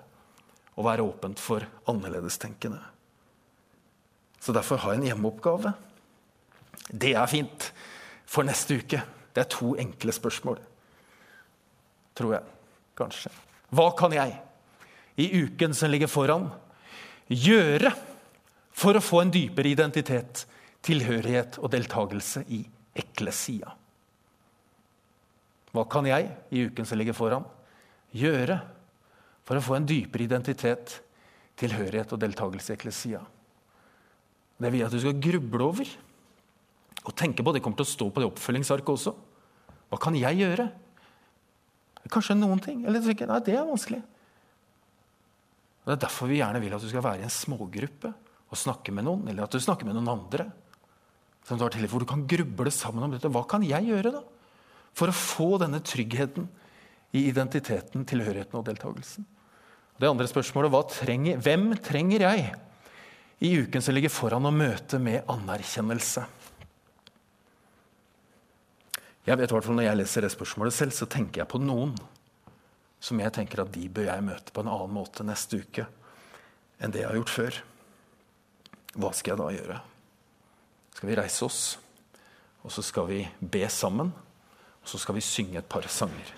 å 0.77 0.85
være 0.85 1.05
åpent 1.05 1.41
for 1.41 1.65
annerledestenkende. 1.91 2.81
Så 4.43 4.55
derfor 4.55 4.81
har 4.83 4.95
jeg 4.95 5.03
en 5.03 5.09
hjemmeoppgave. 5.13 5.73
Det 6.91 7.13
er 7.15 7.31
fint 7.31 7.69
for 8.27 8.47
neste 8.47 8.81
uke. 8.81 9.03
Det 9.33 9.45
er 9.45 9.53
to 9.53 9.73
enkle 9.81 10.13
spørsmål, 10.13 10.59
tror 12.19 12.35
jeg 12.37 12.57
kanskje. 12.99 13.31
Hva 13.73 13.87
kan 13.97 14.13
jeg 14.13 14.35
i 15.23 15.29
uken 15.45 15.77
som 15.77 15.93
ligger 15.93 16.11
foran, 16.11 16.51
gjøre 17.33 17.93
for 18.77 18.99
å 18.99 19.05
få 19.05 19.23
en 19.23 19.33
dypere 19.33 19.73
identitet, 19.73 20.45
tilhørighet 20.85 21.57
og 21.63 21.73
deltakelse 21.73 22.45
i 22.53 22.61
eklesia? 22.99 23.73
Hva 25.73 25.87
kan 25.89 26.05
jeg 26.09 26.29
i 26.53 26.67
uken 26.69 26.89
som 26.89 27.01
ligger 27.01 27.17
foran, 27.17 27.47
gjøre 28.17 28.59
for 29.47 29.59
å 29.59 29.65
få 29.65 29.77
en 29.79 29.89
dypere 29.89 30.27
identitet, 30.27 31.01
tilhørighet 31.59 32.15
og 32.15 32.21
deltakelse 32.23 32.73
i 32.73 32.77
eklesia? 32.77 33.23
Det 34.63 34.71
vil 34.71 34.83
jeg 34.83 34.89
at 34.89 34.95
du 34.95 35.03
skal 35.03 35.23
gruble 35.23 35.67
over 35.67 35.89
og 37.03 37.15
tenke 37.19 37.43
på. 37.43 37.55
Det 37.55 37.63
kommer 37.65 37.81
til 37.81 37.89
å 37.89 37.93
stå 37.93 38.09
på 38.13 38.23
det 38.23 38.29
oppfølgingsarket 38.31 38.95
også. 38.95 39.13
Hva 39.91 39.99
kan 40.01 40.17
jeg 40.17 40.39
gjøre? 40.39 40.69
Kanskje 42.13 42.37
noen 42.39 42.63
ting. 42.63 42.85
Eller 42.87 43.03
tenker 43.03 43.31
nei, 43.31 43.41
det 43.45 43.57
er 43.59 43.67
vanskelig. 43.67 44.03
Og 45.83 45.91
Det 45.91 45.97
er 45.97 46.05
derfor 46.05 46.31
vi 46.31 46.39
gjerne 46.39 46.61
vil 46.63 46.75
at 46.77 46.85
du 46.85 46.91
skal 46.91 47.05
være 47.05 47.25
i 47.25 47.27
en 47.27 47.35
smågruppe 47.35 48.13
og 48.53 48.59
snakke 48.61 48.95
med 48.95 49.07
noen, 49.09 49.25
eller 49.31 49.47
at 49.47 49.55
du 49.55 49.59
snakker 49.63 49.89
med 49.89 49.97
noen 49.97 50.13
andre. 50.13 50.47
Som 51.43 51.59
du 51.59 51.65
har 51.65 51.75
til, 51.75 51.89
hvor 51.91 52.05
du 52.05 52.07
kan 52.07 52.23
gruble 52.29 52.71
sammen 52.71 53.03
om 53.03 53.15
dette. 53.15 53.31
Hva 53.33 53.43
kan 53.51 53.65
jeg 53.67 53.89
gjøre 53.89 54.13
da? 54.15 54.23
For 54.95 55.11
å 55.11 55.17
få 55.17 55.49
denne 55.59 55.81
tryggheten 55.83 56.47
i 57.13 57.27
identiteten, 57.29 58.07
tilhørigheten 58.09 58.59
og 58.59 58.67
deltakelsen. 58.67 59.27
Det 60.01 60.09
andre 60.09 60.27
spørsmålet 60.27 60.95
trenger, 60.97 61.41
hvem 61.43 61.73
trenger 61.85 62.25
jeg 62.25 62.47
i 63.45 63.53
uken 63.63 63.85
som 63.85 63.95
ligger 63.95 64.13
foran 64.13 64.49
å 64.49 64.55
møte 64.55 64.99
med 65.03 65.29
anerkjennelse? 65.31 66.25
Jeg 69.23 69.39
vet 69.39 69.53
hvert 69.55 69.69
Når 69.71 69.87
jeg 69.87 69.99
leser 70.01 70.25
det 70.25 70.33
spørsmålet 70.35 70.75
selv, 70.75 70.95
så 70.97 71.07
tenker 71.07 71.43
jeg 71.43 71.51
på 71.53 71.61
noen 71.63 71.95
som 73.03 73.19
jeg 73.19 73.35
tenker 73.35 73.63
at 73.63 73.71
de 73.75 73.89
bør 73.91 74.09
jeg 74.09 74.25
møte 74.27 74.55
på 74.55 74.63
en 74.63 74.71
annen 74.71 74.95
måte 74.95 75.27
neste 75.27 75.61
uke 75.63 75.87
enn 76.83 76.91
det 76.91 77.03
jeg 77.03 77.11
har 77.11 77.19
gjort 77.19 77.35
før. 77.37 77.61
Hva 78.99 79.13
skal 79.15 79.33
jeg 79.33 79.41
da 79.41 79.49
gjøre? 79.55 79.79
Skal 80.97 81.09
vi 81.09 81.17
reise 81.19 81.47
oss, 81.47 81.61
og 82.63 82.75
så 82.75 82.83
skal 82.83 83.07
vi 83.09 83.23
be 83.39 83.63
sammen, 83.71 84.11
og 84.83 84.91
så 84.91 84.99
skal 84.99 85.17
vi 85.17 85.25
synge 85.25 85.61
et 85.63 85.71
par 85.71 85.87
sanger. 85.91 86.35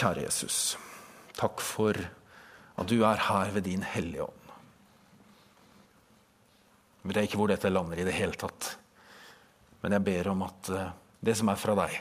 Kjære 0.00 0.22
Jesus, 0.24 0.78
takk 1.36 1.60
for 1.60 1.92
at 1.92 2.88
du 2.88 3.02
er 3.04 3.20
her 3.20 3.50
ved 3.52 3.66
din 3.66 3.82
Hellige 3.84 4.24
Ånd. 4.24 4.46
Jeg 7.02 7.10
vet 7.10 7.26
ikke 7.26 7.40
hvor 7.40 7.50
dette 7.52 7.68
lander 7.68 8.00
i 8.00 8.06
det 8.08 8.14
hele 8.16 8.32
tatt. 8.40 8.78
Men 9.82 9.92
jeg 9.92 10.06
ber 10.06 10.30
om 10.32 10.46
at 10.46 10.70
eh, 10.72 10.94
det 11.20 11.34
som 11.36 11.52
er 11.52 11.60
fra 11.60 11.74
deg, 11.82 11.98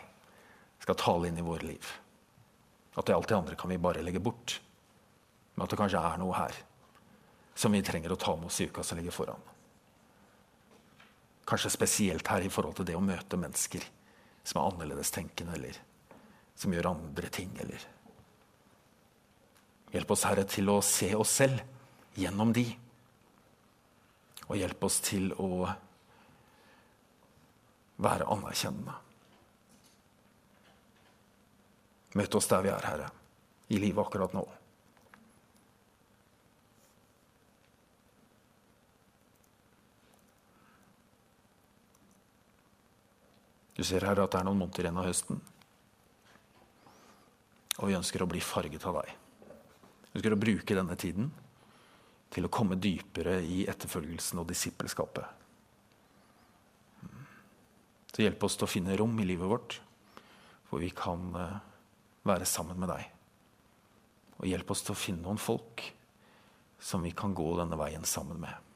skal 0.80 1.00
tale 1.02 1.28
inn 1.28 1.42
i 1.42 1.44
våre 1.44 1.68
liv. 1.68 1.92
At 2.96 3.10
det 3.10 3.18
alt 3.18 3.28
det 3.28 3.36
andre 3.36 3.60
kan 3.60 3.74
vi 3.74 3.82
bare 3.84 4.06
legge 4.06 4.24
bort. 4.24 4.56
Men 5.56 5.66
at 5.66 5.76
det 5.76 5.82
kanskje 5.84 6.00
er 6.00 6.24
noe 6.24 6.40
her 6.40 6.56
som 7.60 7.76
vi 7.76 7.84
trenger 7.84 8.16
å 8.16 8.22
ta 8.22 8.38
med 8.40 8.48
oss 8.48 8.62
i 8.64 8.70
uka 8.72 8.84
som 8.84 8.96
ligger 9.02 9.12
foran. 9.12 9.44
Kanskje 11.44 11.76
spesielt 11.76 12.32
her 12.32 12.48
i 12.48 12.52
forhold 12.54 12.80
til 12.80 12.88
det 12.88 12.96
å 12.96 13.04
møte 13.04 13.44
mennesker 13.44 13.84
som 14.48 14.62
er 14.62 14.72
annerledestenkende, 14.72 15.60
eller 15.60 15.84
som 16.60 16.76
gjør 16.76 16.92
andre 16.92 17.32
ting, 17.32 17.56
eller 17.64 17.88
Hjelp 19.90 20.12
oss, 20.14 20.24
Herre, 20.30 20.46
til 20.46 20.70
å 20.70 20.80
se 20.86 21.10
oss 21.18 21.32
selv 21.42 22.20
gjennom 22.20 22.52
de. 22.54 22.66
Og 24.50 24.58
hjelp 24.60 24.84
oss 24.86 25.00
til 25.06 25.32
å 25.34 25.66
være 28.00 28.28
anerkjennende. 28.30 28.94
Møt 32.20 32.38
oss 32.38 32.50
der 32.50 32.64
vi 32.66 32.72
er, 32.74 32.86
Herre, 32.86 33.10
i 33.70 33.82
livet 33.82 34.06
akkurat 34.06 34.34
nå. 34.38 34.46
Du 43.78 43.86
ser, 43.88 44.04
Herre, 44.04 44.26
at 44.26 44.34
det 44.34 44.42
er 44.42 44.46
noen 44.50 44.60
måneder 44.60 44.86
igjen 44.86 45.02
av 45.02 45.08
høsten. 45.08 45.42
Og 47.80 47.88
vi 47.88 47.98
ønsker 47.98 48.24
å 48.24 48.30
bli 48.30 48.42
farget 48.44 48.86
av 48.90 49.00
deg. 49.00 49.12
Vi 50.10 50.20
ønsker 50.20 50.36
å 50.36 50.42
bruke 50.42 50.76
denne 50.76 50.98
tiden 51.00 51.30
til 52.30 52.46
å 52.46 52.52
komme 52.54 52.78
dypere 52.78 53.40
i 53.42 53.64
etterfølgelsen 53.72 54.42
og 54.42 54.50
disippelskapet. 54.52 55.38
Så 58.10 58.26
hjelp 58.26 58.44
oss 58.44 58.58
til 58.60 58.68
å 58.68 58.72
finne 58.72 58.98
rom 59.00 59.16
i 59.22 59.28
livet 59.28 59.48
vårt 59.48 59.78
hvor 60.70 60.82
vi 60.84 60.90
kan 60.94 61.30
eh, 61.40 61.56
være 62.28 62.46
sammen 62.46 62.78
med 62.82 62.92
deg. 62.92 63.06
Og 64.40 64.50
hjelp 64.50 64.74
oss 64.74 64.84
til 64.86 64.94
å 64.94 65.00
finne 65.00 65.24
noen 65.24 65.40
folk 65.42 65.86
som 66.80 67.04
vi 67.04 67.14
kan 67.16 67.34
gå 67.36 67.48
denne 67.58 67.80
veien 67.80 68.06
sammen 68.08 68.40
med. 68.44 68.68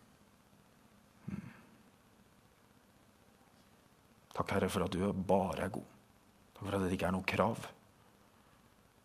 Takk, 4.33 4.55
Herre, 4.55 4.71
for 4.71 4.87
at 4.87 4.95
du 4.95 5.03
bare 5.13 5.67
er 5.67 5.73
god. 5.75 5.89
Takk 6.55 6.65
for 6.65 6.77
at 6.77 6.87
det 6.87 6.95
ikke 6.95 7.11
er 7.11 7.15
noe 7.15 7.27
krav 7.29 7.67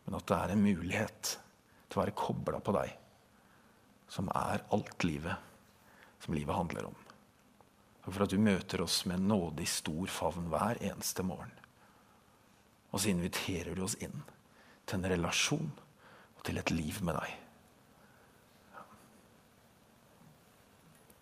men 0.09 0.17
at 0.17 0.25
det 0.31 0.37
er 0.39 0.55
en 0.55 0.63
mulighet 0.65 1.35
til 1.37 1.99
å 1.99 2.01
være 2.01 2.17
kobla 2.17 2.63
på 2.65 2.73
deg. 2.81 2.95
som 4.09 4.31
er 4.33 4.63
alt 4.73 5.05
livet, 5.05 5.37
som 6.25 6.33
livet 6.33 6.57
handler 6.57 6.87
om. 6.89 6.95
Takk 8.01 8.15
for 8.15 8.25
at 8.25 8.33
du 8.33 8.39
møter 8.41 8.81
oss 8.81 9.03
med 9.05 9.19
en 9.19 9.29
nådig, 9.29 9.67
stor 9.69 10.09
favn 10.09 10.47
hver 10.49 10.81
eneste 10.81 11.21
morgen. 11.29 11.53
Og 12.89 13.03
så 13.03 13.11
inviterer 13.13 13.77
du 13.77 13.83
oss 13.85 13.99
inn 14.01 14.23
til 14.89 14.97
en 14.97 15.11
relasjon 15.13 15.69
og 16.39 16.41
til 16.49 16.57
et 16.57 16.73
liv 16.73 17.03
med 17.05 17.21
deg. 17.21 17.37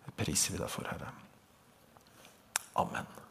Det 0.07 0.15
priser 0.23 0.55
vi 0.55 0.63
deg 0.63 0.71
for, 0.71 0.87
Herre. 0.87 1.11
Amen. 2.79 3.26